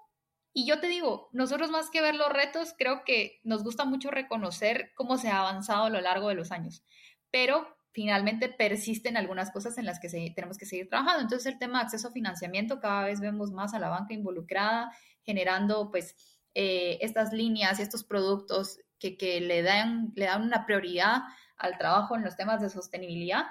y 0.52 0.66
yo 0.66 0.80
te 0.80 0.88
digo, 0.88 1.28
nosotros 1.32 1.70
más 1.70 1.90
que 1.90 2.00
ver 2.00 2.14
los 2.14 2.32
retos, 2.32 2.74
creo 2.76 3.04
que 3.04 3.40
nos 3.44 3.62
gusta 3.62 3.84
mucho 3.84 4.10
reconocer 4.10 4.92
cómo 4.94 5.16
se 5.16 5.28
ha 5.28 5.40
avanzado 5.40 5.84
a 5.84 5.90
lo 5.90 6.00
largo 6.00 6.28
de 6.28 6.34
los 6.34 6.50
años, 6.50 6.84
pero 7.30 7.76
finalmente 7.92 8.48
persisten 8.48 9.16
algunas 9.16 9.50
cosas 9.50 9.78
en 9.78 9.86
las 9.86 10.00
que 10.00 10.08
tenemos 10.08 10.58
que 10.58 10.66
seguir 10.66 10.88
trabajando. 10.88 11.22
Entonces 11.22 11.52
el 11.52 11.58
tema 11.58 11.78
de 11.78 11.84
acceso 11.84 12.08
a 12.08 12.12
financiamiento, 12.12 12.80
cada 12.80 13.04
vez 13.04 13.20
vemos 13.20 13.52
más 13.52 13.74
a 13.74 13.78
la 13.78 13.88
banca 13.88 14.14
involucrada, 14.14 14.92
generando 15.22 15.90
pues 15.90 16.16
eh, 16.54 16.98
estas 17.00 17.32
líneas 17.32 17.78
y 17.78 17.82
estos 17.82 18.04
productos 18.04 18.78
que, 18.98 19.16
que, 19.16 19.40
le, 19.40 19.62
dan, 19.62 20.12
le 20.16 20.26
dan 20.26 20.42
una 20.42 20.66
prioridad 20.66 21.22
al 21.56 21.78
trabajo 21.78 22.16
en 22.16 22.22
los 22.22 22.36
temas 22.36 22.60
de 22.60 22.70
sostenibilidad, 22.70 23.44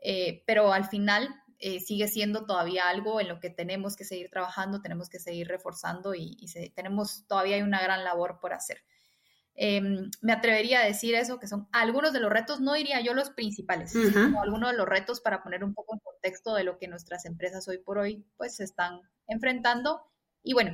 eh, 0.00 0.42
pero 0.46 0.72
al 0.72 0.84
final 0.84 1.34
eh, 1.58 1.80
sigue 1.80 2.06
siendo 2.08 2.44
todavía 2.44 2.88
algo 2.88 3.20
en 3.20 3.28
lo 3.28 3.40
que 3.40 3.48
tenemos 3.48 3.96
que 3.96 4.04
seguir 4.04 4.28
trabajando, 4.30 4.82
tenemos 4.82 5.08
que 5.08 5.18
seguir 5.18 5.48
reforzando 5.48 6.14
y, 6.14 6.36
tenemos 6.74 7.26
todavía 7.26 7.56
hay 7.56 7.62
una 7.62 7.82
gran 7.82 8.04
labor 8.04 8.38
por 8.40 8.52
hacer. 8.52 8.82
Em, 9.54 10.10
me 10.20 10.32
atrevería 10.32 10.80
a 10.80 10.84
decir 10.84 11.14
eso, 11.14 11.38
que 11.38 11.46
son 11.46 11.66
algunos 11.72 12.12
de 12.12 12.20
los 12.20 12.30
retos, 12.30 12.60
no 12.60 12.74
diría 12.74 13.00
yo 13.00 13.14
los 13.14 13.30
principales, 13.30 13.92
sino 13.92 14.42
algunos 14.42 14.70
de 14.70 14.76
los 14.76 14.86
retos 14.86 15.22
para 15.22 15.42
poner 15.42 15.64
un 15.64 15.72
poco 15.72 15.94
en 15.94 16.00
contexto 16.00 16.54
de 16.54 16.64
lo 16.64 16.78
que 16.78 16.88
nuestras 16.88 17.24
empresas 17.24 17.66
hoy 17.68 17.78
por 17.78 17.96
hoy 17.96 18.26
pues 18.36 18.56
se 18.56 18.64
están 18.64 19.00
enfrentando. 19.26 20.02
Y 20.42 20.52
bueno, 20.52 20.72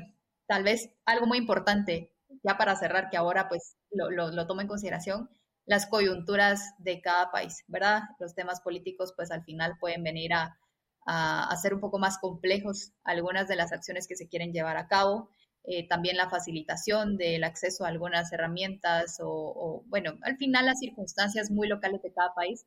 tal 0.49 0.65
vez 0.65 0.91
algo 1.05 1.27
muy 1.27 1.39
importante, 1.39 2.13
ya 2.43 2.59
para 2.59 2.75
cerrar, 2.75 3.09
que 3.09 3.17
ahora 3.17 3.49
pues 3.49 3.77
lo, 3.93 4.11
lo 4.11 4.47
tomo 4.49 4.63
en 4.63 4.69
consideración, 4.69 5.31
las 5.65 5.87
coyunturas 5.87 6.75
de 6.79 7.01
cada 7.01 7.31
país, 7.31 7.63
¿verdad? 7.69 8.03
Los 8.19 8.35
temas 8.35 8.61
políticos 8.61 9.13
pues 9.15 9.31
al 9.31 9.45
final 9.45 9.77
pueden 9.79 10.03
venir 10.03 10.35
a, 10.35 10.59
a 11.05 11.49
hacer 11.51 11.75
un 11.75 11.81
poco 11.81 11.99
más 11.99 12.19
complejos 12.19 12.93
algunas 13.05 13.49
de 13.49 13.57
las 13.57 13.73
acciones 13.73 14.07
que 14.07 14.17
se 14.17 14.29
quieren 14.29 14.53
llevar 14.53 14.77
a 14.77 14.89
cabo. 14.89 15.31
Eh, 15.65 15.87
también 15.87 16.17
la 16.17 16.29
facilitación 16.29 17.17
del 17.17 17.45
acceso 17.45 17.85
a 17.85 17.89
algunas 17.89 18.33
herramientas 18.33 19.19
o, 19.21 19.85
bueno, 19.87 20.19
al 20.23 20.37
final 20.37 20.67
las 20.67 20.81
circunstancias 20.81 21.51
muy 21.51 21.69
locales 21.69 22.03
de 22.03 22.13
cada 22.13 22.35
país 22.35 22.67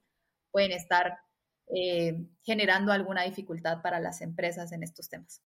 pueden 0.52 0.72
estar 0.72 1.20
eh, 1.68 2.26
generando 2.44 2.94
alguna 2.94 3.24
dificultad 3.24 3.82
para 3.82 4.00
las 4.00 4.22
empresas 4.22 4.72
en 4.72 4.84
estos 4.84 5.10
temas. 5.10 5.42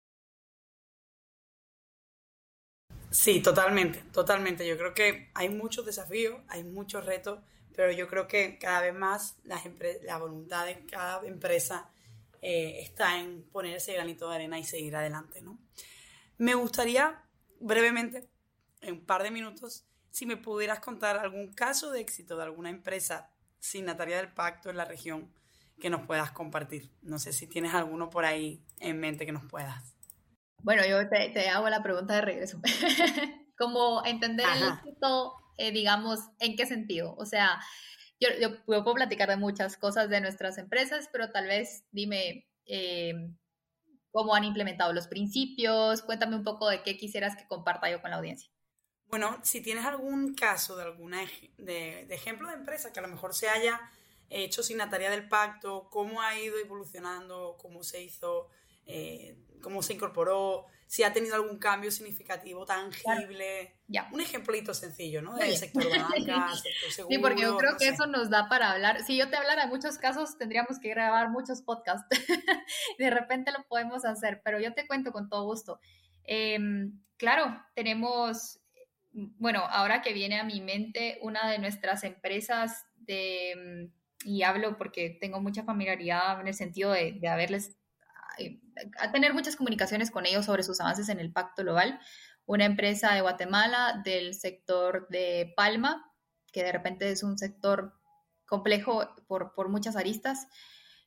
Sí, 3.11 3.41
totalmente, 3.41 4.03
totalmente. 4.11 4.67
Yo 4.67 4.77
creo 4.77 4.93
que 4.93 5.29
hay 5.35 5.49
muchos 5.49 5.85
desafíos, 5.85 6.41
hay 6.47 6.63
muchos 6.63 7.05
retos, 7.05 7.39
pero 7.75 7.91
yo 7.91 8.07
creo 8.07 8.27
que 8.27 8.57
cada 8.57 8.81
vez 8.81 8.93
más 8.93 9.37
las 9.43 9.63
la 10.03 10.17
voluntad 10.17 10.65
de 10.65 10.85
cada 10.85 11.25
empresa 11.25 11.91
eh, 12.47 12.83
está 12.83 13.17
en 13.17 13.41
poner 13.49 13.75
ese 13.75 13.93
granito 13.93 14.29
de 14.29 14.35
arena 14.35 14.59
y 14.59 14.63
seguir 14.63 14.95
adelante, 14.95 15.41
¿no? 15.41 15.57
Me 16.37 16.53
gustaría 16.53 17.23
brevemente, 17.59 18.29
en 18.81 18.93
un 18.93 19.05
par 19.07 19.23
de 19.23 19.31
minutos, 19.31 19.87
si 20.11 20.27
me 20.27 20.37
pudieras 20.37 20.79
contar 20.79 21.17
algún 21.17 21.51
caso 21.53 21.89
de 21.89 22.01
éxito 22.01 22.37
de 22.37 22.43
alguna 22.43 22.69
empresa 22.69 23.31
signataria 23.57 24.17
del 24.17 24.31
pacto 24.31 24.69
en 24.69 24.77
la 24.77 24.85
región 24.85 25.33
que 25.79 25.89
nos 25.89 26.05
puedas 26.05 26.29
compartir. 26.33 26.91
No 27.01 27.17
sé 27.17 27.33
si 27.33 27.47
tienes 27.47 27.73
alguno 27.73 28.11
por 28.11 28.25
ahí 28.25 28.63
en 28.79 28.99
mente 28.99 29.25
que 29.25 29.31
nos 29.31 29.49
puedas. 29.49 29.95
Bueno, 30.61 30.83
yo 30.85 31.09
te, 31.09 31.49
hago 31.49 31.67
la 31.69 31.81
pregunta 31.81 32.13
de 32.13 32.21
regreso. 32.21 32.61
Como 33.57 34.05
entender 34.05 34.45
el 34.55 34.67
éxito, 34.67 35.33
eh, 35.57 35.71
digamos, 35.71 36.19
¿en 36.37 36.55
qué 36.55 36.67
sentido? 36.67 37.15
O 37.17 37.25
sea, 37.25 37.59
yo, 38.39 38.63
puedo 38.65 38.93
platicar 38.93 39.29
de 39.29 39.37
muchas 39.37 39.77
cosas 39.77 40.09
de 40.09 40.21
nuestras 40.21 40.57
empresas, 40.57 41.09
pero 41.11 41.31
tal 41.31 41.47
vez 41.47 41.83
dime 41.91 42.47
eh, 42.65 43.13
cómo 44.11 44.35
han 44.35 44.43
implementado 44.43 44.93
los 44.93 45.07
principios. 45.07 46.01
Cuéntame 46.01 46.35
un 46.35 46.43
poco 46.43 46.69
de 46.69 46.83
qué 46.83 46.97
quisieras 46.97 47.35
que 47.35 47.47
comparta 47.47 47.89
yo 47.89 48.01
con 48.01 48.11
la 48.11 48.17
audiencia. 48.17 48.49
Bueno, 49.07 49.39
si 49.43 49.61
tienes 49.61 49.85
algún 49.85 50.33
caso 50.33 50.75
de 50.75 50.83
alguna 50.83 51.21
de, 51.57 52.05
de 52.07 52.15
ejemplo 52.15 52.47
de 52.47 52.55
empresa 52.55 52.91
que 52.91 52.99
a 52.99 53.03
lo 53.03 53.07
mejor 53.07 53.33
se 53.33 53.49
haya 53.49 53.79
hecho 54.29 54.63
signataria 54.63 55.09
del 55.09 55.27
pacto, 55.27 55.89
cómo 55.89 56.21
ha 56.21 56.37
ido 56.39 56.57
evolucionando, 56.57 57.57
cómo 57.59 57.83
se 57.83 58.01
hizo, 58.01 58.49
eh, 58.85 59.37
cómo 59.61 59.81
se 59.81 59.93
incorporó, 59.93 60.67
si 60.87 61.03
ha 61.03 61.11
tenido 61.11 61.35
algún 61.35 61.57
cambio 61.57 61.91
significativo, 61.91 62.65
tangible. 62.65 63.75
Ya. 63.87 64.07
Un 64.11 64.21
ejemplito 64.21 64.73
sencillo, 64.73 65.21
¿no? 65.21 65.35
Del 65.35 65.57
sector 65.57 65.89
banca, 65.89 66.53
sector 66.55 66.91
seguro. 66.91 67.15
Sí, 67.15 67.17
porque 67.17 67.41
yo 67.41 67.57
creo 67.57 67.77
que 67.77 67.87
eso 67.87 68.05
nos 68.05 68.29
da 68.29 68.47
para 68.47 68.71
hablar. 68.71 69.03
Si 69.03 69.17
yo 69.17 69.29
te 69.29 69.35
hablara 69.35 69.65
de 69.65 69.69
muchos 69.69 69.97
casos, 69.97 70.37
tendríamos 70.37 70.79
que 70.79 70.89
grabar 70.89 71.31
muchos 71.31 71.61
podcasts. 71.61 72.07
de 72.99 73.09
repente 73.09 73.51
lo 73.51 73.63
podemos 73.67 74.05
hacer, 74.05 74.41
pero 74.43 74.59
yo 74.59 74.73
te 74.73 74.85
cuento 74.85 75.11
con 75.11 75.27
todo 75.27 75.45
gusto. 75.45 75.79
Em, 76.23 76.99
claro, 77.17 77.59
tenemos, 77.73 78.59
bueno, 79.11 79.63
ahora 79.67 80.01
que 80.01 80.13
viene 80.13 80.39
a 80.39 80.43
mi 80.43 80.61
mente 80.61 81.17
una 81.21 81.49
de 81.49 81.57
nuestras 81.57 82.03
empresas 82.03 82.85
de, 82.97 83.89
y 84.23 84.43
hablo 84.43 84.77
porque 84.77 85.17
tengo 85.19 85.41
mucha 85.41 85.63
familiaridad 85.63 86.39
en 86.39 86.47
el 86.47 86.53
sentido 86.53 86.91
de, 86.91 87.13
de 87.13 87.27
haberles 87.27 87.75
a 88.99 89.11
tener 89.11 89.33
muchas 89.33 89.55
comunicaciones 89.55 90.11
con 90.11 90.25
ellos 90.25 90.45
sobre 90.45 90.63
sus 90.63 90.79
avances 90.79 91.09
en 91.09 91.19
el 91.19 91.31
Pacto 91.31 91.63
Global. 91.63 91.99
Una 92.45 92.65
empresa 92.65 93.13
de 93.13 93.21
Guatemala 93.21 94.01
del 94.03 94.33
sector 94.33 95.07
de 95.09 95.53
Palma, 95.55 96.11
que 96.51 96.63
de 96.63 96.71
repente 96.71 97.09
es 97.09 97.23
un 97.23 97.37
sector 97.37 97.93
complejo 98.45 99.07
por, 99.27 99.69
muchas 99.69 99.95
aristas. 99.95 100.47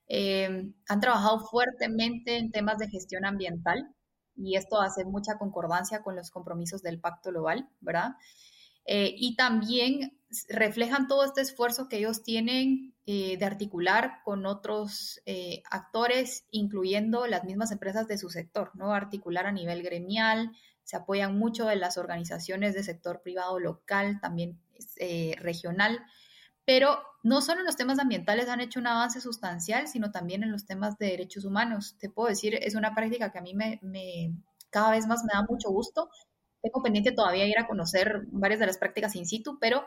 eh, 0.08 0.72
han 0.88 1.00
trabajado 1.00 1.40
fuertemente 1.40 2.36
en 2.36 2.50
temas 2.50 2.78
de 2.78 2.88
gestión 2.88 3.24
ambiental 3.24 3.94
y 4.38 4.56
esto 4.56 4.80
hace 4.80 5.04
mucha 5.04 5.36
concordancia 5.36 6.02
con 6.02 6.16
los 6.16 6.30
compromisos 6.30 6.82
del 6.82 7.00
Pacto 7.00 7.30
Global, 7.30 7.68
¿verdad? 7.80 8.12
Eh, 8.88 9.14
y 9.16 9.36
también 9.36 10.18
reflejan 10.48 11.06
todo 11.08 11.24
este 11.24 11.42
esfuerzo 11.42 11.88
que 11.88 11.98
ellos 11.98 12.22
tienen 12.22 12.94
eh, 13.06 13.36
de 13.36 13.44
articular 13.44 14.20
con 14.24 14.46
otros 14.46 15.20
actores, 15.70 16.46
incluyendo 16.50 17.26
las 17.26 17.44
mismas 17.44 17.70
empresas 17.70 18.08
de 18.08 18.18
su 18.18 18.28
sector, 18.28 18.70
¿no? 18.74 18.92
Articular 18.92 19.46
a 19.46 19.52
nivel 19.52 19.82
gremial, 19.82 20.52
se 20.84 20.96
apoyan 20.96 21.38
mucho 21.38 21.66
de 21.66 21.76
las 21.76 21.98
organizaciones 21.98 22.74
de 22.74 22.82
sector 22.82 23.22
privado 23.22 23.58
local, 23.58 24.20
también 24.20 24.58
regional, 25.38 26.00
pero 26.64 26.98
no 27.22 27.40
solo 27.40 27.60
en 27.60 27.66
los 27.66 27.76
temas 27.76 27.98
ambientales 27.98 28.48
han 28.48 28.60
hecho 28.60 28.78
un 28.78 28.86
avance 28.86 29.20
sustancial, 29.20 29.88
sino 29.88 30.10
también 30.10 30.42
en 30.42 30.52
los 30.52 30.66
temas 30.66 30.98
de 30.98 31.06
derechos 31.06 31.44
humanos. 31.44 31.96
Te 31.98 32.10
puedo 32.10 32.28
decir, 32.28 32.54
es 32.54 32.74
una 32.74 32.94
práctica 32.94 33.32
que 33.32 33.38
a 33.38 33.42
mí 33.42 33.54
me, 33.54 33.80
cada 34.70 34.90
vez 34.90 35.06
más 35.06 35.24
me 35.24 35.32
da 35.32 35.44
mucho 35.48 35.70
gusto. 35.70 36.10
Tengo 36.62 36.82
pendiente 36.82 37.12
todavía 37.12 37.46
ir 37.46 37.58
a 37.58 37.66
conocer 37.66 38.22
varias 38.26 38.60
de 38.60 38.66
las 38.66 38.78
prácticas 38.78 39.14
in 39.16 39.26
situ, 39.26 39.58
pero 39.60 39.84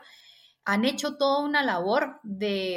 han 0.64 0.84
hecho 0.84 1.16
toda 1.16 1.44
una 1.44 1.62
labor 1.62 2.20
de, 2.22 2.72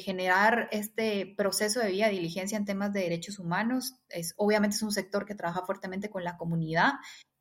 generar 0.00 0.68
este 0.70 1.34
proceso 1.36 1.80
de 1.80 1.90
vía 1.90 2.08
diligencia 2.08 2.58
en 2.58 2.66
temas 2.66 2.92
de 2.92 3.00
derechos 3.00 3.38
humanos. 3.38 3.94
Es, 4.08 4.34
obviamente 4.36 4.76
es 4.76 4.82
un 4.82 4.92
sector 4.92 5.24
que 5.24 5.34
trabaja 5.34 5.64
fuertemente 5.64 6.10
con 6.10 6.24
la 6.24 6.36
comunidad 6.36 6.92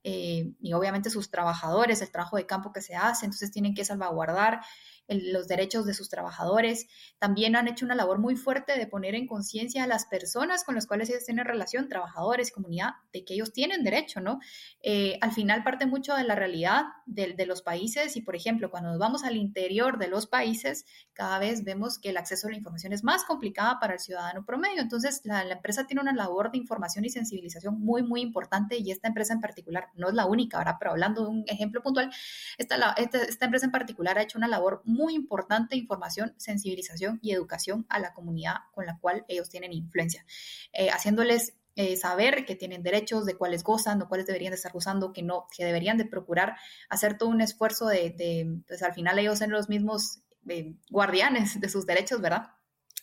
eh, 0.04 0.54
y 0.62 0.72
obviamente 0.72 1.10
sus 1.10 1.30
trabajadores, 1.30 2.02
el 2.02 2.12
trabajo 2.12 2.38
de 2.38 2.46
campo 2.46 2.72
que 2.72 2.82
se 2.82 2.96
hace, 2.96 3.26
entonces 3.26 3.52
tienen 3.52 3.76
que 3.76 3.84
salvaguardar 3.84 4.62
los 5.08 5.48
derechos 5.48 5.86
de 5.86 5.94
sus 5.94 6.10
trabajadores. 6.10 6.88
También 7.20 7.56
han 7.56 7.68
hecho 7.68 7.86
una 7.86 7.96
labor 7.96 8.20
muy 8.20 8.36
fuerte 8.36 8.78
de 8.78 8.88
poner 8.88 9.16
en 9.16 9.28
conciencia 9.28 9.84
a 9.84 9.88
las 9.88 10.06
personas 10.06 10.64
con 10.64 10.76
las 10.76 10.88
cuales 10.88 11.10
ellos 11.10 11.26
tienen 11.26 11.46
relación, 11.46 11.88
trabajadores, 11.88 12.52
comunidad, 12.52 12.92
de 13.14 13.24
que 13.24 13.34
ellos 13.34 13.54
tienen 13.54 13.84
derecho, 13.84 14.20
¿no? 14.20 14.40
Eh, 14.82 15.18
al 15.22 15.32
final 15.32 15.64
parte 15.64 15.86
mucho 15.86 16.16
de 16.16 16.24
la 16.24 16.36
realidad 16.36 16.84
de, 17.06 17.46
los 17.46 17.62
países 17.62 18.18
y, 18.18 18.22
por 18.22 18.36
ejemplo, 18.36 18.70
cuando 18.70 18.90
nos 18.90 19.00
vamos 19.00 19.24
al 19.24 19.38
interior 19.38 19.98
de 19.98 20.08
los 20.08 20.28
países, 20.28 20.86
cada 21.14 21.40
vez 21.40 21.64
vemos 21.64 21.98
que 21.98 22.10
el 22.10 22.18
acceso 22.18 22.48
a 22.48 22.52
la 22.52 22.58
información 22.58 22.92
es 22.92 23.04
más 23.04 23.24
complicada 23.24 23.80
para 23.80 23.94
el 23.94 24.00
ciudadano 24.00 24.44
promedio. 24.46 24.82
Entonces, 24.82 25.22
la, 25.24 25.44
empresa 25.44 25.88
tiene 25.88 26.02
una 26.02 26.14
labor 26.14 26.52
de 26.52 26.58
información 26.58 27.06
y 27.06 27.10
sensibilización 27.10 27.80
muy, 27.80 28.04
muy 28.04 28.22
importante 28.22 28.78
y 28.78 28.92
esta 28.92 29.08
empresa 29.08 29.34
en 29.34 29.40
particular 29.40 29.88
no 29.96 30.10
es 30.10 30.14
la 30.14 30.26
única, 30.26 30.58
ahora, 30.58 30.78
pero 30.78 30.92
hablando 30.92 31.24
de 31.24 31.30
un 31.30 31.44
ejemplo 31.48 31.82
puntual, 31.82 32.12
esta, 32.58 32.94
esta, 32.98 33.24
esta 33.24 33.46
empresa 33.46 33.66
en 33.66 33.72
particular 33.72 34.18
ha 34.18 34.24
hecho 34.24 34.38
una 34.38 34.48
labor 34.48 34.82
muy 34.84 34.97
muy 34.98 35.14
importante 35.14 35.78
información, 35.78 36.34
sensibilización 36.38 37.20
y 37.22 37.32
educación 37.32 37.86
a 37.90 38.00
la 38.00 38.14
comunidad 38.14 38.56
con 38.74 38.86
la 38.86 38.98
cual 39.00 39.24
ellos 39.28 39.50
tienen 39.50 39.72
influencia, 39.72 40.26
eh, 40.74 40.90
haciéndoles 40.90 41.54
eh, 41.80 41.96
saber 41.96 42.44
que 42.46 42.56
tienen 42.56 42.82
derechos, 42.82 43.26
de 43.26 43.36
cuáles 43.36 43.64
gozan, 43.64 44.02
o 44.02 44.08
cuáles 44.10 44.26
deberían 44.26 44.50
de 44.50 44.56
estar 44.56 44.74
gozando, 44.74 45.14
que 45.14 45.22
no, 45.22 45.46
que 45.56 45.64
deberían 45.64 46.00
de 46.00 46.06
procurar 46.06 46.56
hacer 46.90 47.20
todo 47.20 47.30
un 47.30 47.40
esfuerzo 47.40 47.86
de, 47.86 48.64
pues 48.68 48.82
al 48.82 48.96
final 48.96 49.20
ellos 49.20 49.38
ser 49.38 49.50
los 49.50 49.70
mismos 49.70 50.22
eh, 50.50 50.76
guardianes 50.90 51.62
de 51.62 51.70
sus 51.70 51.86
derechos, 51.86 52.20
¿verdad? 52.20 52.48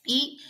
Y 0.04 0.40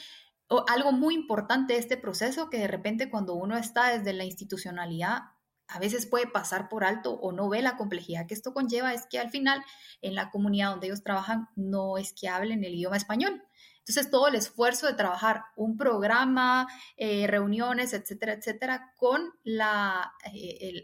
algo 0.68 0.92
muy 0.92 1.14
importante 1.14 1.74
de 1.74 1.80
este 1.80 1.98
proceso, 1.98 2.48
que 2.48 2.58
de 2.58 2.68
repente 2.68 3.10
cuando 3.10 3.34
uno 3.34 3.58
está 3.58 3.96
desde 3.96 4.14
la 4.14 4.24
institucionalidad, 4.24 5.33
a 5.68 5.78
veces 5.78 6.06
puede 6.06 6.26
pasar 6.26 6.68
por 6.68 6.84
alto 6.84 7.14
o 7.14 7.32
no 7.32 7.48
ve 7.48 7.62
la 7.62 7.76
complejidad 7.76 8.26
que 8.26 8.34
esto 8.34 8.52
conlleva, 8.52 8.92
es 8.92 9.06
que 9.06 9.18
al 9.18 9.30
final 9.30 9.64
en 10.02 10.14
la 10.14 10.30
comunidad 10.30 10.70
donde 10.70 10.86
ellos 10.86 11.02
trabajan 11.02 11.48
no 11.56 11.98
es 11.98 12.12
que 12.12 12.28
hablen 12.28 12.64
el 12.64 12.74
idioma 12.74 12.96
español. 12.96 13.42
Entonces, 13.86 14.10
todo 14.10 14.28
el 14.28 14.34
esfuerzo 14.34 14.86
de 14.86 14.94
trabajar 14.94 15.42
un 15.56 15.76
programa, 15.76 16.66
eh, 16.96 17.26
reuniones, 17.26 17.92
etcétera, 17.92 18.32
etcétera, 18.32 18.94
con 18.96 19.34
la, 19.42 20.10
eh, 20.32 20.82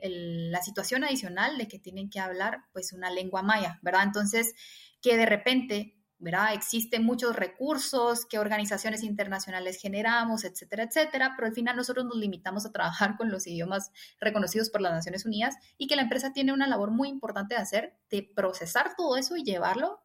la 0.50 0.60
situación 0.60 1.04
adicional 1.04 1.56
de 1.56 1.66
que 1.66 1.78
tienen 1.78 2.10
que 2.10 2.20
hablar 2.20 2.64
pues 2.74 2.92
una 2.92 3.10
lengua 3.10 3.42
maya, 3.42 3.78
¿verdad? 3.80 4.02
Entonces, 4.02 4.54
que 5.00 5.16
de 5.16 5.24
repente 5.24 5.99
¿verdad? 6.20 6.52
Existen 6.52 7.02
muchos 7.02 7.34
recursos 7.34 8.26
que 8.26 8.38
organizaciones 8.38 9.02
internacionales 9.02 9.80
generamos, 9.80 10.44
etcétera, 10.44 10.84
etcétera, 10.84 11.32
pero 11.34 11.48
al 11.48 11.54
final 11.54 11.76
nosotros 11.76 12.04
nos 12.04 12.16
limitamos 12.16 12.66
a 12.66 12.72
trabajar 12.72 13.16
con 13.16 13.30
los 13.30 13.46
idiomas 13.46 13.90
reconocidos 14.20 14.68
por 14.68 14.82
las 14.82 14.92
Naciones 14.92 15.24
Unidas 15.24 15.56
y 15.78 15.86
que 15.86 15.96
la 15.96 16.02
empresa 16.02 16.32
tiene 16.32 16.52
una 16.52 16.66
labor 16.66 16.90
muy 16.90 17.08
importante 17.08 17.54
de 17.54 17.62
hacer, 17.62 17.96
de 18.10 18.22
procesar 18.22 18.94
todo 18.96 19.16
eso 19.16 19.36
y 19.36 19.44
llevarlo 19.44 20.02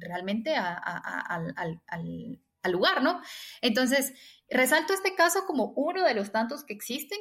realmente 0.00 0.56
al, 0.56 2.40
lugar, 2.70 3.02
¿no? 3.02 3.20
Entonces, 3.62 4.12
resalto 4.50 4.92
este 4.92 5.14
caso 5.14 5.46
como 5.46 5.72
uno 5.76 6.04
de 6.04 6.14
los 6.14 6.32
tantos 6.32 6.64
que 6.64 6.74
existen. 6.74 7.18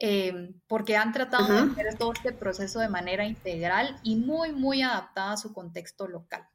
Eh, 0.00 0.52
porque 0.66 0.96
han 0.96 1.12
tratado 1.12 1.46
de 1.46 1.70
hacer 1.70 1.96
todo 1.96 2.12
este 2.12 2.32
proceso 2.32 2.80
de 2.80 2.88
manera 2.88 3.26
integral 3.26 3.96
y 4.02 4.16
muy, 4.16 4.50
muy 4.50 4.82
adaptada 4.82 5.34
a 5.34 5.36
su 5.36 5.52
contexto 5.52 6.08
local. 6.08 6.48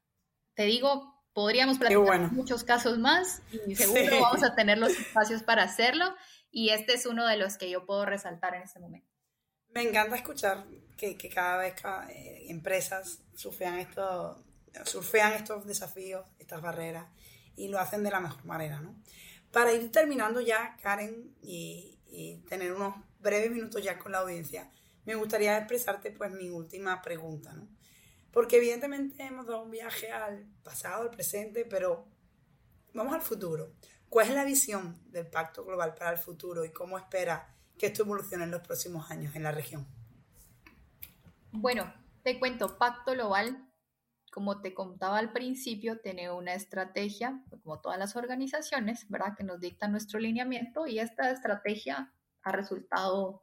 Te 0.56 0.64
digo, 0.64 1.19
Podríamos 1.34 1.78
platicar 1.78 2.32
muchos 2.32 2.64
casos 2.64 2.98
más 2.98 3.42
y 3.68 3.76
seguro 3.76 4.22
vamos 4.22 4.44
a 4.44 4.56
tener 4.56 4.78
los 4.78 4.92
espacios 4.92 5.44
para 5.44 5.64
hacerlo 5.64 6.16
y 6.52 6.70
este 6.70 6.94
es 6.94 7.06
uno 7.06 7.28
de 7.28 7.38
los 7.38 7.58
que 7.58 7.70
yo 7.70 7.86
puedo 7.86 8.06
resaltar 8.06 8.56
en 8.56 8.64
este 8.64 8.80
momento. 8.80 9.08
Me 9.70 9.84
encanta 9.84 10.16
escuchar 10.16 10.66
que, 10.98 11.16
cada 11.30 11.58
vez 11.58 11.76
eh, 12.10 12.46
empresas 12.50 13.20
surfean, 13.36 13.78
esto, 13.78 14.44
surfean 14.84 15.34
estos 15.34 15.66
desafíos, 15.66 16.26
estas 16.40 16.62
barreras 16.62 17.06
y 17.56 17.68
lo 17.68 17.80
hacen 17.80 18.04
de 18.04 18.12
la 18.12 18.20
mejor 18.20 18.44
manera. 18.46 18.80
¿no? 18.82 18.96
Para 19.52 19.72
ir 19.74 19.92
terminando 19.92 20.42
ya, 20.42 20.76
Karen, 20.82 21.36
y, 21.44 22.00
y 22.08 22.38
tener 22.50 22.74
unos 22.74 22.96
breves 23.20 23.52
minutos 23.52 23.84
ya 23.84 24.00
con 24.00 24.12
la 24.12 24.20
audiencia, 24.20 24.72
me 25.06 25.16
gustaría 25.16 25.58
expresarte 25.58 26.12
pues 26.12 26.32
mi 26.32 26.50
última 26.50 27.02
pregunta. 27.02 27.54
¿no? 27.54 27.68
Porque 28.32 28.58
evidentemente 28.58 29.24
hemos 29.24 29.48
dado 29.48 29.64
un 29.64 29.72
viaje 29.72 30.12
al 30.12 30.46
pasado, 30.64 31.04
al 31.04 31.10
presente, 31.10 31.66
pero 31.66 32.08
vamos 32.94 33.14
al 33.14 33.22
futuro. 33.22 33.74
¿Cuál 34.10 34.30
es 34.30 34.36
la 34.36 34.44
visión 34.44 35.00
del 35.12 35.28
Pacto 35.28 35.64
Global 35.64 35.94
para 35.94 36.12
el 36.12 36.18
futuro 36.18 36.66
y 36.66 36.72
cómo 36.72 36.98
espera 36.98 37.56
que 37.78 37.88
esto 37.88 38.04
evolucione 38.04 38.44
en 38.44 38.52
los 38.52 38.62
próximos 38.62 39.10
años 39.12 39.36
en 39.36 39.44
la 39.44 39.52
región? 39.52 39.88
Bueno, 41.52 41.94
te 42.24 42.40
cuento, 42.40 42.78
Pacto 42.78 43.14
Global, 43.14 43.70
como 44.32 44.62
te 44.62 44.74
contaba 44.74 45.18
al 45.18 45.32
principio, 45.32 46.00
tiene 46.00 46.32
una 46.32 46.54
estrategia, 46.54 47.44
como 47.64 47.82
todas 47.82 47.98
las 47.98 48.16
organizaciones, 48.16 49.08
¿verdad? 49.10 49.36
Que 49.38 49.44
nos 49.44 49.60
dicta 49.60 49.88
nuestro 49.88 50.20
lineamiento 50.20 50.86
y 50.88 51.00
esta 51.00 51.32
estrategia 51.32 52.14
ha 52.44 52.52
resultado 52.52 53.42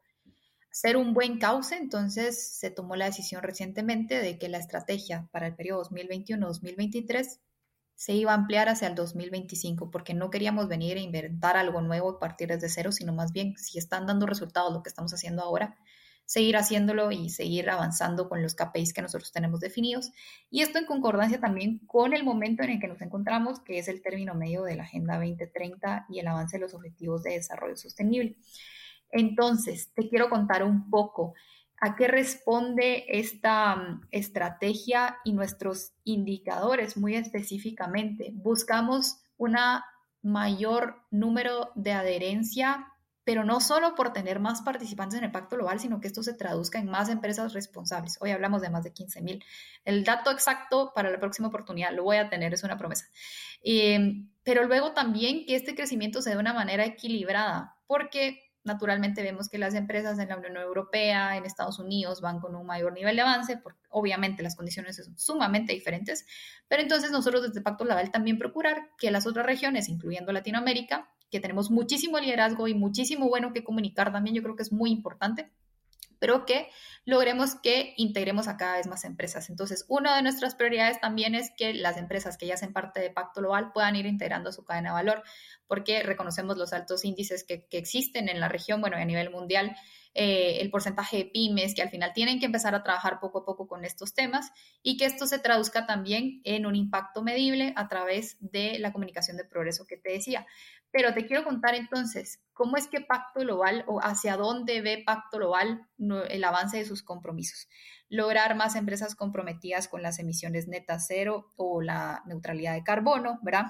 ser 0.76 0.98
un 0.98 1.14
buen 1.14 1.38
cauce, 1.38 1.74
entonces 1.74 2.58
se 2.58 2.70
tomó 2.70 2.96
la 2.96 3.06
decisión 3.06 3.42
recientemente 3.42 4.20
de 4.20 4.38
que 4.38 4.50
la 4.50 4.58
estrategia 4.58 5.26
para 5.32 5.46
el 5.46 5.54
periodo 5.54 5.84
2021-2023 5.84 7.40
se 7.94 8.12
iba 8.12 8.32
a 8.32 8.34
ampliar 8.34 8.68
hacia 8.68 8.88
el 8.88 8.94
2025, 8.94 9.90
porque 9.90 10.12
no 10.12 10.28
queríamos 10.28 10.68
venir 10.68 10.98
a 10.98 11.00
inventar 11.00 11.56
algo 11.56 11.80
nuevo 11.80 12.10
y 12.10 12.20
partir 12.20 12.48
desde 12.48 12.68
cero, 12.68 12.92
sino 12.92 13.14
más 13.14 13.32
bien, 13.32 13.56
si 13.56 13.78
están 13.78 14.06
dando 14.06 14.26
resultados 14.26 14.70
lo 14.70 14.82
que 14.82 14.90
estamos 14.90 15.14
haciendo 15.14 15.42
ahora, 15.42 15.78
seguir 16.26 16.58
haciéndolo 16.58 17.10
y 17.10 17.30
seguir 17.30 17.70
avanzando 17.70 18.28
con 18.28 18.42
los 18.42 18.54
KPIs 18.54 18.92
que 18.92 19.00
nosotros 19.00 19.32
tenemos 19.32 19.60
definidos. 19.60 20.12
Y 20.50 20.60
esto 20.60 20.78
en 20.78 20.84
concordancia 20.84 21.40
también 21.40 21.78
con 21.86 22.12
el 22.12 22.22
momento 22.22 22.64
en 22.64 22.72
el 22.72 22.80
que 22.80 22.88
nos 22.88 23.00
encontramos, 23.00 23.60
que 23.60 23.78
es 23.78 23.88
el 23.88 24.02
término 24.02 24.34
medio 24.34 24.62
de 24.62 24.76
la 24.76 24.82
Agenda 24.82 25.14
2030 25.14 26.04
y 26.10 26.18
el 26.18 26.28
avance 26.28 26.58
de 26.58 26.60
los 26.60 26.74
Objetivos 26.74 27.22
de 27.22 27.30
Desarrollo 27.30 27.78
Sostenible. 27.78 28.36
Entonces, 29.10 29.90
te 29.94 30.08
quiero 30.08 30.28
contar 30.28 30.62
un 30.62 30.90
poco 30.90 31.34
a 31.80 31.94
qué 31.94 32.08
responde 32.08 33.04
esta 33.08 33.76
mm, 33.76 34.08
estrategia 34.10 35.18
y 35.24 35.32
nuestros 35.32 35.92
indicadores 36.04 36.96
muy 36.96 37.14
específicamente. 37.14 38.30
Buscamos 38.34 39.18
una 39.36 39.84
mayor 40.22 41.02
número 41.10 41.70
de 41.74 41.92
adherencia, 41.92 42.92
pero 43.24 43.44
no 43.44 43.60
solo 43.60 43.94
por 43.94 44.12
tener 44.12 44.40
más 44.40 44.62
participantes 44.62 45.18
en 45.18 45.24
el 45.24 45.32
Pacto 45.32 45.56
Global, 45.56 45.80
sino 45.80 46.00
que 46.00 46.06
esto 46.06 46.22
se 46.22 46.34
traduzca 46.34 46.78
en 46.78 46.88
más 46.88 47.08
empresas 47.08 47.52
responsables. 47.52 48.16
Hoy 48.20 48.30
hablamos 48.30 48.62
de 48.62 48.70
más 48.70 48.84
de 48.84 48.92
15 48.92 49.20
mil. 49.20 49.44
El 49.84 50.04
dato 50.04 50.30
exacto 50.30 50.92
para 50.94 51.10
la 51.10 51.18
próxima 51.20 51.48
oportunidad 51.48 51.92
lo 51.92 52.04
voy 52.04 52.16
a 52.16 52.30
tener, 52.30 52.54
es 52.54 52.62
una 52.62 52.78
promesa. 52.78 53.06
Em, 53.62 54.30
pero 54.44 54.64
luego 54.64 54.92
también 54.92 55.44
que 55.44 55.56
este 55.56 55.74
crecimiento 55.74 56.22
se 56.22 56.30
dé 56.30 56.36
de 56.36 56.40
una 56.40 56.54
manera 56.54 56.84
equilibrada, 56.84 57.76
porque 57.86 58.45
Naturalmente 58.66 59.22
vemos 59.22 59.48
que 59.48 59.58
las 59.58 59.74
empresas 59.74 60.18
en 60.18 60.28
la 60.28 60.36
Unión 60.36 60.56
Europea, 60.56 61.36
en 61.36 61.46
Estados 61.46 61.78
Unidos, 61.78 62.20
van 62.20 62.40
con 62.40 62.54
un 62.56 62.66
mayor 62.66 62.92
nivel 62.92 63.14
de 63.14 63.22
avance, 63.22 63.56
porque 63.56 63.78
obviamente 63.90 64.42
las 64.42 64.56
condiciones 64.56 64.96
son 64.96 65.16
sumamente 65.16 65.72
diferentes, 65.72 66.26
pero 66.68 66.82
entonces 66.82 67.12
nosotros 67.12 67.42
desde 67.42 67.60
Pacto 67.60 67.84
Laval 67.84 68.10
también 68.10 68.38
procurar 68.38 68.90
que 68.98 69.12
las 69.12 69.26
otras 69.26 69.46
regiones, 69.46 69.88
incluyendo 69.88 70.32
Latinoamérica, 70.32 71.08
que 71.30 71.40
tenemos 71.40 71.70
muchísimo 71.70 72.18
liderazgo 72.18 72.68
y 72.68 72.74
muchísimo 72.74 73.28
bueno 73.28 73.52
que 73.52 73.64
comunicar 73.64 74.12
también, 74.12 74.34
yo 74.34 74.42
creo 74.42 74.56
que 74.56 74.64
es 74.64 74.72
muy 74.72 74.90
importante, 74.90 75.50
pero 76.26 76.44
que 76.44 76.68
logremos 77.04 77.54
que 77.54 77.94
integremos 77.96 78.48
a 78.48 78.56
cada 78.56 78.78
vez 78.78 78.88
más 78.88 79.04
empresas. 79.04 79.48
Entonces, 79.48 79.84
una 79.86 80.16
de 80.16 80.22
nuestras 80.22 80.56
prioridades 80.56 81.00
también 81.00 81.36
es 81.36 81.52
que 81.56 81.72
las 81.72 81.96
empresas 81.98 82.36
que 82.36 82.48
ya 82.48 82.54
hacen 82.54 82.72
parte 82.72 82.98
de 82.98 83.10
Pacto 83.10 83.40
Global 83.40 83.70
puedan 83.72 83.94
ir 83.94 84.06
integrando 84.06 84.50
su 84.50 84.64
cadena 84.64 84.88
de 84.88 84.94
valor, 84.94 85.22
porque 85.68 86.02
reconocemos 86.02 86.56
los 86.56 86.72
altos 86.72 87.04
índices 87.04 87.44
que, 87.44 87.68
existen 87.70 88.28
en 88.28 88.40
la 88.40 88.48
región, 88.48 88.80
bueno, 88.80 88.96
a 88.96 89.04
nivel 89.04 89.30
mundial, 89.30 89.76
eh, 90.14 90.58
el 90.60 90.68
porcentaje 90.70 91.18
de 91.18 91.24
pymes 91.26 91.76
que 91.76 91.82
al 91.82 91.90
final 91.90 92.12
tienen 92.12 92.40
que 92.40 92.46
empezar 92.46 92.74
a 92.74 92.82
trabajar 92.82 93.20
poco 93.20 93.40
a 93.40 93.44
poco 93.44 93.68
con 93.68 93.84
estos 93.84 94.12
temas 94.12 94.50
y 94.82 94.96
que 94.96 95.04
esto 95.04 95.26
se 95.26 95.38
traduzca 95.38 95.86
también 95.86 96.40
en 96.42 96.66
un 96.66 96.74
impacto 96.74 97.22
medible 97.22 97.72
a 97.76 97.86
través 97.86 98.36
de 98.40 98.80
la 98.80 98.92
comunicación 98.92 99.36
de 99.36 99.44
progreso 99.44 99.86
que 99.86 99.96
te 99.96 100.10
decía. 100.10 100.44
Pero 100.96 101.12
te 101.12 101.26
quiero 101.26 101.44
contar 101.44 101.74
entonces, 101.74 102.40
¿cómo 102.54 102.78
es 102.78 102.88
que 102.88 103.02
Pacto 103.02 103.40
Global 103.40 103.84
o 103.86 104.00
hacia 104.00 104.38
dónde 104.38 104.80
ve 104.80 105.02
Pacto 105.04 105.36
Global 105.36 105.86
el 105.98 106.42
avance 106.42 106.78
de 106.78 106.86
sus 106.86 107.02
compromisos? 107.02 107.68
Lograr 108.08 108.56
más 108.56 108.76
empresas 108.76 109.14
comprometidas 109.14 109.88
con 109.88 110.00
las 110.00 110.18
emisiones 110.18 110.68
netas 110.68 111.04
cero 111.06 111.52
o 111.56 111.82
la 111.82 112.22
neutralidad 112.24 112.72
de 112.72 112.82
carbono, 112.82 113.38
¿verdad? 113.42 113.66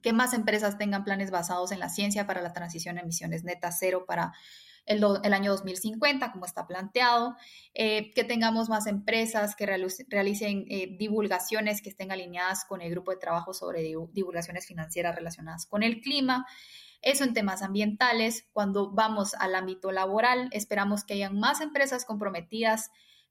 Que 0.00 0.14
más 0.14 0.32
empresas 0.32 0.78
tengan 0.78 1.04
planes 1.04 1.30
basados 1.30 1.70
en 1.70 1.80
la 1.80 1.90
ciencia 1.90 2.26
para 2.26 2.40
la 2.40 2.54
transición 2.54 2.96
a 2.96 3.02
emisiones 3.02 3.44
netas 3.44 3.76
cero 3.78 4.06
para 4.08 4.32
el, 4.88 5.34
año 5.34 5.52
2050, 5.52 6.32
como 6.32 6.46
está 6.46 6.66
planteado, 6.66 7.36
eh, 7.74 8.10
que 8.14 8.24
tengamos 8.24 8.68
más 8.68 8.86
empresas 8.86 9.54
que 9.54 9.66
realicen 9.66 10.64
eh, 10.68 10.96
divulgaciones 10.98 11.82
que 11.82 11.90
estén 11.90 12.10
alineadas 12.10 12.64
con 12.64 12.80
el 12.80 12.90
grupo 12.90 13.10
de 13.10 13.18
trabajo 13.18 13.52
sobre 13.52 13.82
divulgaciones 14.12 14.66
financieras 14.66 15.14
relacionadas 15.14 15.66
con 15.66 15.82
el 15.82 16.00
clima. 16.00 16.46
Eso 17.02 17.24
en 17.24 17.34
temas 17.34 17.62
ambientales. 17.62 18.46
Cuando 18.52 18.90
vamos 18.90 19.34
al 19.34 19.54
ámbito 19.54 19.92
laboral, 19.92 20.48
esperamos 20.52 21.04
que 21.04 21.14
hayan 21.14 21.38
más 21.38 21.60
empresas 21.60 22.04
comprometidas 22.04 22.90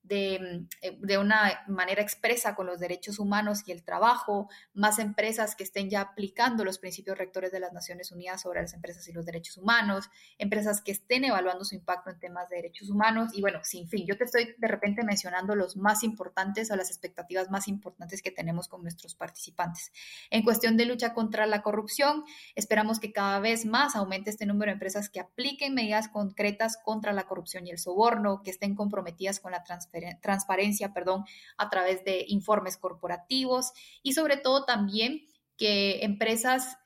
Mm, 0.10 0.68
eh, 0.82 0.98
de, 1.00 1.18
una 1.18 1.66
manera 1.68 2.02
expresa 2.02 2.56
con 2.56 2.68
los 2.68 2.80
derechos 2.80 3.20
humanos 3.20 3.64
y 3.66 3.72
el 3.72 3.84
trabajo, 3.84 4.50
más 4.74 5.00
empresas 5.00 5.56
que 5.56 5.64
estén 5.64 5.90
ya 5.90 6.02
aplicando 6.02 6.64
los 6.64 6.80
principios 6.80 7.18
rectores 7.18 7.52
de 7.52 7.60
las 7.60 7.74
Naciones 7.74 8.12
Unidas 8.12 8.42
sobre 8.42 8.62
las 8.62 8.74
empresas 8.74 9.08
y 9.08 9.12
los 9.12 9.26
derechos 9.26 9.58
humanos, 9.58 10.10
empresas 10.38 10.82
que 10.82 10.92
estén 10.92 11.26
evaluando 11.26 11.66
su 11.66 11.76
impacto 11.76 12.10
en 12.10 12.20
temas 12.20 12.48
de 12.50 12.58
derechos 12.58 12.90
humanos 12.90 13.32
y 13.34 13.42
bueno, 13.42 13.60
sin 13.64 13.90
fin, 13.90 14.06
yo 14.08 14.18
te 14.18 14.24
estoy 14.24 14.56
de 14.58 14.68
repente 14.68 15.04
mencionando 15.04 15.56
los 15.56 15.76
más 15.76 16.04
importantes 16.04 16.72
o 16.72 16.76
las 16.76 16.90
expectativas 16.90 17.50
más 17.50 17.68
importantes 17.68 18.22
que 18.22 18.32
tenemos 18.32 18.68
con 18.68 18.84
nuestros 18.84 19.16
participantes. 19.16 19.92
En 20.30 20.44
cuestión 20.44 20.78
de 20.78 20.86
lucha 20.86 21.14
contra 21.14 21.46
la 21.48 21.62
corrupción, 21.62 22.24
esperamos 22.56 23.00
que 23.00 23.12
cada 23.12 23.40
vez 23.40 23.66
más 23.66 23.96
aumente 23.96 24.30
este 24.30 24.46
número 24.46 24.70
de 24.70 24.74
empresas 24.74 25.10
que 25.10 25.20
apliquen 25.20 25.74
medidas 25.74 26.08
concretas 26.08 26.78
contra 26.84 27.12
la 27.12 27.24
corrupción 27.24 27.68
y 27.68 27.72
el 27.72 27.80
soborno, 27.80 28.42
que 28.44 28.52
estén 28.52 28.76
comprometidas 28.76 29.40
con 29.40 29.52
la 29.52 29.64
transferencia 29.64 29.97
transparencia 30.22 30.94
perdón, 30.94 31.26
a 31.58 31.70
través 31.70 32.04
de 32.04 32.26
informes 32.28 32.78
corporativos 32.78 33.72
y 34.04 34.14
sobre 34.14 34.38
todo 34.38 34.66
también 34.66 35.26
que 35.58 36.04
empresas 36.04 36.78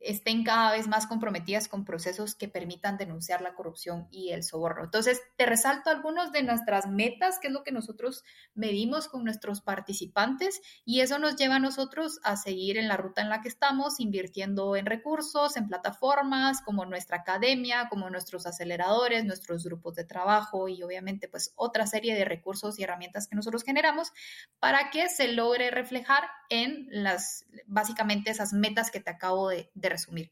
estén 0.00 0.44
cada 0.44 0.72
vez 0.72 0.88
más 0.88 1.06
comprometidas 1.06 1.68
con 1.68 1.84
procesos 1.84 2.34
que 2.34 2.48
permitan 2.48 2.96
denunciar 2.96 3.40
la 3.40 3.54
corrupción 3.54 4.08
y 4.10 4.30
el 4.30 4.42
soborno. 4.42 4.84
Entonces, 4.84 5.20
te 5.36 5.46
resalto 5.46 5.90
algunos 5.90 6.32
de 6.32 6.42
nuestras 6.42 6.86
metas, 6.86 7.38
que 7.38 7.48
es 7.48 7.52
lo 7.52 7.62
que 7.64 7.72
nosotros 7.72 8.24
medimos 8.54 9.08
con 9.08 9.24
nuestros 9.24 9.60
participantes, 9.60 10.60
y 10.84 11.00
eso 11.00 11.18
nos 11.18 11.36
lleva 11.36 11.56
a 11.56 11.60
nosotros 11.60 12.20
a 12.22 12.36
seguir 12.36 12.78
en 12.78 12.88
la 12.88 12.96
ruta 12.96 13.22
en 13.22 13.28
la 13.28 13.40
que 13.40 13.48
estamos, 13.48 14.00
invirtiendo 14.00 14.76
en 14.76 14.86
recursos, 14.86 15.56
en 15.56 15.68
plataformas 15.68 16.62
como 16.62 16.84
nuestra 16.86 17.18
academia, 17.18 17.88
como 17.88 18.10
nuestros 18.10 18.46
aceleradores, 18.46 19.24
nuestros 19.24 19.64
grupos 19.64 19.94
de 19.94 20.04
trabajo 20.04 20.68
y 20.68 20.82
obviamente 20.82 21.28
pues 21.28 21.52
otra 21.56 21.86
serie 21.86 22.14
de 22.14 22.24
recursos 22.24 22.78
y 22.78 22.82
herramientas 22.82 23.28
que 23.28 23.36
nosotros 23.36 23.62
generamos 23.62 24.12
para 24.58 24.90
que 24.90 25.08
se 25.08 25.28
logre 25.28 25.70
reflejar 25.70 26.24
en 26.50 26.86
las, 26.90 27.46
básicamente 27.66 28.30
esas 28.30 28.52
metas 28.52 28.90
que 28.90 29.00
te 29.00 29.10
acabo 29.10 29.48
de, 29.48 29.70
de 29.74 29.87
resumir. 29.88 30.30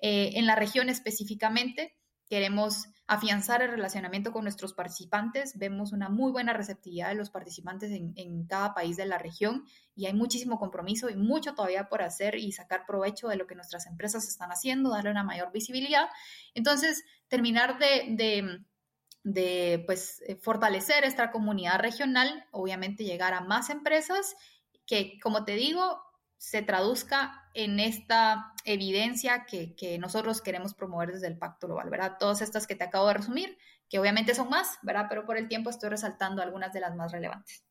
Eh, 0.00 0.32
en 0.34 0.46
la 0.46 0.54
región 0.54 0.88
específicamente, 0.88 1.96
queremos 2.28 2.88
afianzar 3.06 3.62
el 3.62 3.70
relacionamiento 3.70 4.32
con 4.32 4.44
nuestros 4.44 4.74
participantes. 4.74 5.58
Vemos 5.58 5.92
una 5.92 6.10
muy 6.10 6.30
buena 6.30 6.52
receptividad 6.52 7.08
de 7.08 7.14
los 7.14 7.30
participantes 7.30 7.90
en, 7.90 8.46
cada 8.46 8.74
país 8.74 8.98
de 8.98 9.06
la 9.06 9.16
región 9.16 9.64
y 9.96 10.06
hay 10.06 10.12
muchísimo 10.12 10.58
compromiso 10.58 11.08
y 11.08 11.16
mucho 11.16 11.54
todavía 11.54 11.88
por 11.88 12.02
hacer 12.02 12.36
y 12.36 12.52
sacar 12.52 12.84
provecho 12.86 13.28
de 13.28 13.36
lo 13.36 13.46
que 13.46 13.54
nuestras 13.54 13.86
empresas 13.86 14.28
están 14.28 14.50
haciendo, 14.50 14.90
darle 14.90 15.10
una 15.10 15.24
mayor 15.24 15.50
visibilidad. 15.52 16.08
Entonces, 16.54 17.02
terminar 17.28 17.78
de, 17.78 18.60
de 19.24 19.82
pues, 19.86 20.22
eh, 20.26 20.36
fortalecer 20.36 21.04
esta 21.04 21.30
comunidad 21.30 21.80
regional, 21.80 22.46
obviamente 22.50 23.04
llegar 23.04 23.32
a 23.32 23.40
más 23.40 23.70
empresas 23.70 24.36
que, 24.86 25.18
como 25.20 25.46
te 25.46 25.52
digo, 25.54 26.02
se 26.36 26.62
traduzca 26.62 27.47
en 27.58 27.80
esta 27.80 28.52
evidencia 28.64 29.44
que, 29.44 29.98
nosotros 29.98 30.40
queremos 30.40 30.74
promover 30.74 31.10
desde 31.10 31.26
el 31.26 31.36
Pacto 31.36 31.66
Global, 31.66 31.90
¿verdad? 31.90 32.16
Todas 32.20 32.40
estas 32.40 32.68
que 32.68 32.76
te 32.76 32.84
acabo 32.84 33.08
de 33.08 33.14
resumir, 33.14 33.58
que 33.90 33.98
obviamente 33.98 34.32
son 34.32 34.48
más, 34.48 34.78
¿verdad? 34.82 35.06
Pero 35.08 35.26
por 35.26 35.36
el 35.36 35.48
tiempo 35.48 35.68
estoy 35.68 35.90
resaltando 35.90 36.40
algunas 36.40 36.72
de 36.72 36.78
las 36.78 36.94
más 36.94 37.10
relevantes. 37.10 37.64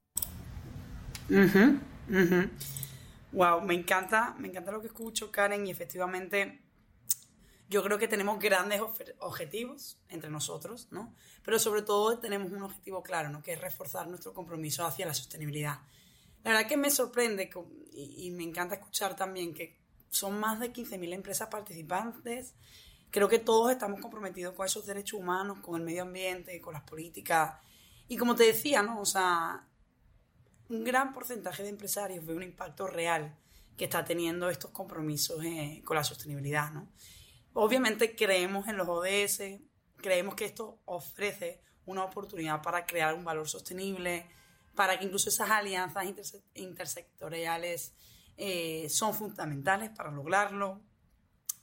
Wow, 3.31 3.61
me 3.61 3.75
encanta, 3.75 4.35
me 4.37 4.49
encanta 4.49 4.73
lo 4.73 4.81
que 4.81 4.87
escucho, 4.87 5.31
Karen, 5.31 5.65
y 5.65 5.71
efectivamente 5.71 6.61
yo 7.69 7.81
creo 7.81 7.97
que 7.97 8.09
tenemos 8.09 8.39
grandes 8.39 8.81
objetivos 9.19 10.01
entre 10.09 10.29
nosotros, 10.29 10.89
¿no? 10.91 11.15
Pero 11.43 11.59
sobre 11.59 11.81
todo 11.81 12.19
tenemos 12.19 12.51
un 12.51 12.61
objetivo 12.61 13.03
claro, 13.03 13.29
¿no? 13.29 13.41
Que 13.41 13.53
es 13.53 13.61
reforzar 13.61 14.09
nuestro 14.09 14.33
compromiso 14.33 14.85
hacia 14.85 15.05
la 15.05 15.13
sostenibilidad 15.13 15.79
la 16.47 16.53
verdad 16.53 16.69
que 16.69 16.77
me 16.77 16.89
sorprende 16.89 17.49
y, 17.91 18.31
me 18.31 18.43
encanta 18.43 18.75
escuchar 18.75 19.17
también 19.17 19.53
que 19.53 19.77
son 20.09 20.39
más 20.39 20.61
de 20.61 20.71
15.000 20.71 21.13
empresas 21.13 21.49
participantes. 21.49 22.53
Creo 23.11 23.27
que 23.27 23.39
todos 23.39 23.69
estamos 23.69 23.99
comprometidos 23.99 24.55
con 24.55 24.65
esos 24.65 24.85
derechos 24.85 25.19
humanos, 25.19 25.59
con 25.59 25.75
el 25.75 25.85
medio 25.85 26.03
ambiente, 26.03 26.61
con 26.61 26.71
las 26.71 26.83
políticas. 26.83 27.55
Y 28.07 28.15
como 28.15 28.33
te 28.33 28.45
decía, 28.45 28.81
¿no? 28.81 29.01
O 29.01 29.05
sea, 29.05 29.67
un 30.69 30.85
gran 30.85 31.13
porcentaje 31.13 31.63
de 31.63 31.69
empresarios 31.69 32.25
ve 32.25 32.33
un 32.33 32.43
impacto 32.43 32.87
real 32.87 33.37
que 33.75 33.83
está 33.83 34.05
teniendo 34.05 34.49
estos 34.49 34.71
compromisos 34.71 35.43
eh, 35.43 35.81
con 35.83 35.97
la 35.97 36.05
sostenibilidad, 36.05 36.71
¿no? 36.71 36.87
Obviamente 37.55 38.15
creemos 38.15 38.69
en 38.69 38.77
los 38.77 38.87
ODS, 38.87 39.59
creemos 39.97 40.35
que 40.35 40.45
esto 40.45 40.79
ofrece 40.85 41.61
una 41.85 42.05
oportunidad 42.05 42.61
para 42.61 42.85
crear 42.85 43.15
un 43.15 43.25
valor 43.25 43.49
sostenible, 43.49 44.29
para 44.77 44.99
que 44.99 45.05
incluso 45.05 45.29
esas 45.29 45.49
alianzas 45.49 46.05
intersectoriales 46.53 47.95
eh, 48.37 48.87
son 48.91 49.15
fundamentales 49.15 49.89
para 49.89 50.11
lograrlo. 50.11 50.83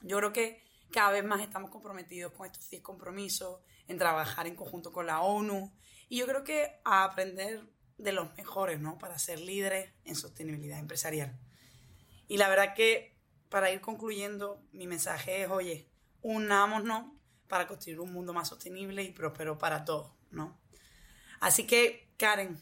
Yo 0.00 0.16
creo 0.18 0.32
que 0.32 0.64
cada 0.90 1.12
vez 1.12 1.24
más 1.24 1.40
estamos 1.40 1.70
comprometidos 1.70 2.32
con 2.32 2.44
estos 2.44 2.68
10 2.68 2.82
compromisos, 2.82 3.60
en 3.86 3.98
trabajar 3.98 4.48
en 4.48 4.56
conjunto 4.56 4.92
con 4.92 5.06
la 5.06 5.20
ONU 5.20 5.72
y 6.08 6.18
yo 6.18 6.26
creo 6.26 6.42
que 6.42 6.80
aprender 6.84 7.64
de 7.98 8.10
los 8.10 8.36
mejores, 8.36 8.80
¿no? 8.80 8.98
Para 8.98 9.16
ser 9.16 9.38
líderes 9.38 9.92
en 10.04 10.16
sostenibilidad 10.16 10.80
empresarial. 10.80 11.38
Y 12.26 12.38
la 12.38 12.48
verdad 12.48 12.74
que 12.74 13.16
para 13.48 13.70
ir 13.70 13.80
concluyendo, 13.80 14.60
mi 14.72 14.88
mensaje 14.88 15.42
es, 15.42 15.50
oye, 15.50 15.88
unámonos 16.20 17.12
para 17.46 17.68
construir 17.68 18.00
un 18.00 18.12
mundo 18.12 18.32
más 18.32 18.48
sostenible 18.48 19.04
y 19.04 19.12
próspero 19.12 19.56
para 19.56 19.84
todos, 19.84 20.16
¿no? 20.32 20.58
Así 21.38 21.64
que, 21.64 22.12
Karen, 22.16 22.58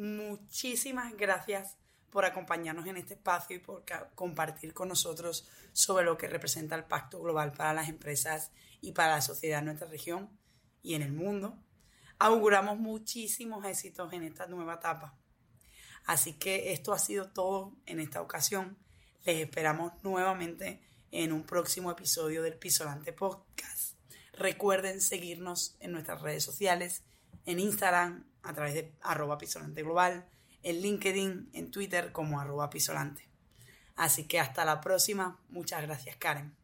muchísimas 0.00 1.16
gracias 1.16 1.76
por 2.10 2.24
acompañarnos 2.24 2.86
en 2.86 2.96
este 2.96 3.14
espacio 3.14 3.56
y 3.56 3.60
por 3.60 3.84
compartir 4.14 4.74
con 4.74 4.88
nosotros 4.88 5.48
sobre 5.72 6.04
lo 6.04 6.18
que 6.18 6.28
representa 6.28 6.74
el 6.74 6.84
Pacto 6.84 7.20
Global 7.20 7.52
para 7.52 7.72
las 7.72 7.88
empresas 7.88 8.50
y 8.80 8.92
para 8.92 9.14
la 9.14 9.20
sociedad 9.20 9.60
en 9.60 9.66
nuestra 9.66 9.88
región 9.88 10.28
y 10.82 10.94
en 10.94 11.02
el 11.02 11.12
mundo. 11.12 11.58
Auguramos 12.18 12.78
muchísimos 12.78 13.64
éxitos 13.64 14.12
en 14.12 14.24
esta 14.24 14.46
nueva 14.46 14.74
etapa. 14.74 15.16
Así 16.04 16.34
que 16.34 16.72
esto 16.72 16.92
ha 16.92 16.98
sido 16.98 17.30
todo 17.30 17.76
en 17.86 18.00
esta 18.00 18.20
ocasión. 18.20 18.78
Les 19.24 19.40
esperamos 19.40 19.92
nuevamente 20.02 20.82
en 21.10 21.32
un 21.32 21.44
próximo 21.44 21.90
episodio 21.90 22.42
del 22.42 22.58
Pisolante 22.58 23.12
Podcast. 23.12 23.94
Recuerden 24.32 25.00
seguirnos 25.00 25.76
en 25.80 25.92
nuestras 25.92 26.22
redes 26.22 26.42
sociales, 26.42 27.04
en 27.44 27.60
Instagram, 27.60 28.29
a 28.42 28.52
través 28.52 28.74
de 28.74 28.92
arroba 29.02 29.38
pisolante 29.38 29.82
global, 29.82 30.26
en 30.62 30.80
LinkedIn, 30.80 31.50
en 31.52 31.70
Twitter 31.70 32.12
como 32.12 32.40
arroba 32.40 32.70
pisolante. 32.70 33.28
Así 33.96 34.26
que 34.26 34.40
hasta 34.40 34.64
la 34.64 34.80
próxima. 34.80 35.38
Muchas 35.48 35.82
gracias, 35.82 36.16
Karen. 36.16 36.54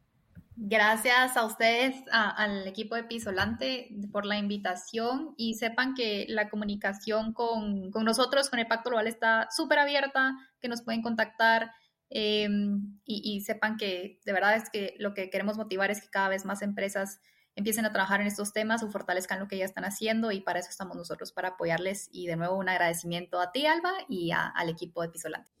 Gracias 0.59 1.37
a 1.37 1.45
ustedes, 1.45 2.03
al 2.11 2.67
equipo 2.67 2.95
de 2.95 3.03
Pisolante, 3.03 3.89
por 4.11 4.25
la 4.25 4.39
invitación 4.39 5.35
y 5.37 5.53
sepan 5.53 5.93
que 5.93 6.25
la 6.29 6.49
comunicación 6.49 7.31
con, 7.31 7.91
nosotros, 7.91 8.49
con 8.49 8.57
el 8.57 8.65
Pacto 8.65 8.89
Global, 8.89 9.05
está 9.05 9.49
súper 9.55 9.77
abierta, 9.77 10.35
que 10.59 10.67
nos 10.67 10.81
pueden 10.81 11.03
contactar 11.03 11.69
y, 12.09 12.47
y, 13.05 13.41
sepan 13.41 13.77
que 13.77 14.19
de 14.25 14.33
verdad 14.33 14.55
es 14.55 14.71
que 14.71 14.95
lo 14.97 15.13
que 15.13 15.29
queremos 15.29 15.57
motivar 15.57 15.91
es 15.91 16.01
que 16.01 16.09
cada 16.09 16.29
vez 16.29 16.43
más 16.43 16.63
empresas 16.63 17.19
empiecen 17.57 17.85
a 17.85 17.91
trabajar 17.91 18.21
en 18.21 18.27
estos 18.27 18.53
temas 18.53 18.83
o 18.83 18.89
fortalezcan 18.89 19.39
lo 19.39 19.47
que 19.49 19.57
ya 19.57 19.65
están 19.65 19.83
haciendo 19.83 20.31
y 20.31 20.39
para 20.39 20.59
eso 20.59 20.69
estamos 20.69 20.95
nosotros, 20.95 21.33
para 21.33 21.49
apoyarles. 21.49 22.07
Y 22.13 22.27
de 22.27 22.37
nuevo 22.37 22.55
un 22.55 22.69
agradecimiento 22.69 23.41
a 23.41 23.51
ti, 23.51 23.65
Alba, 23.65 23.91
y 24.07 24.31
al 24.31 24.69
equipo 24.69 25.01
de 25.01 25.09
Pisolante. 25.09 25.51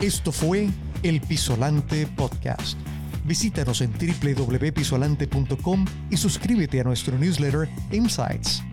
Esto 0.00 0.32
fue 0.32 0.68
el 1.04 1.20
Pisolante 1.20 2.08
Podcast. 2.08 2.76
Visítanos 3.24 3.82
en 3.82 3.92
www.pisolante.com 3.92 5.84
y 6.10 6.16
suscríbete 6.16 6.80
a 6.80 6.84
nuestro 6.84 7.16
newsletter 7.16 7.68
Insights. 7.92 8.64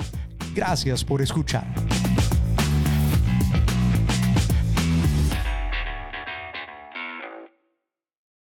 Gracias 0.55 1.03
por 1.03 1.21
escuchar. 1.21 1.67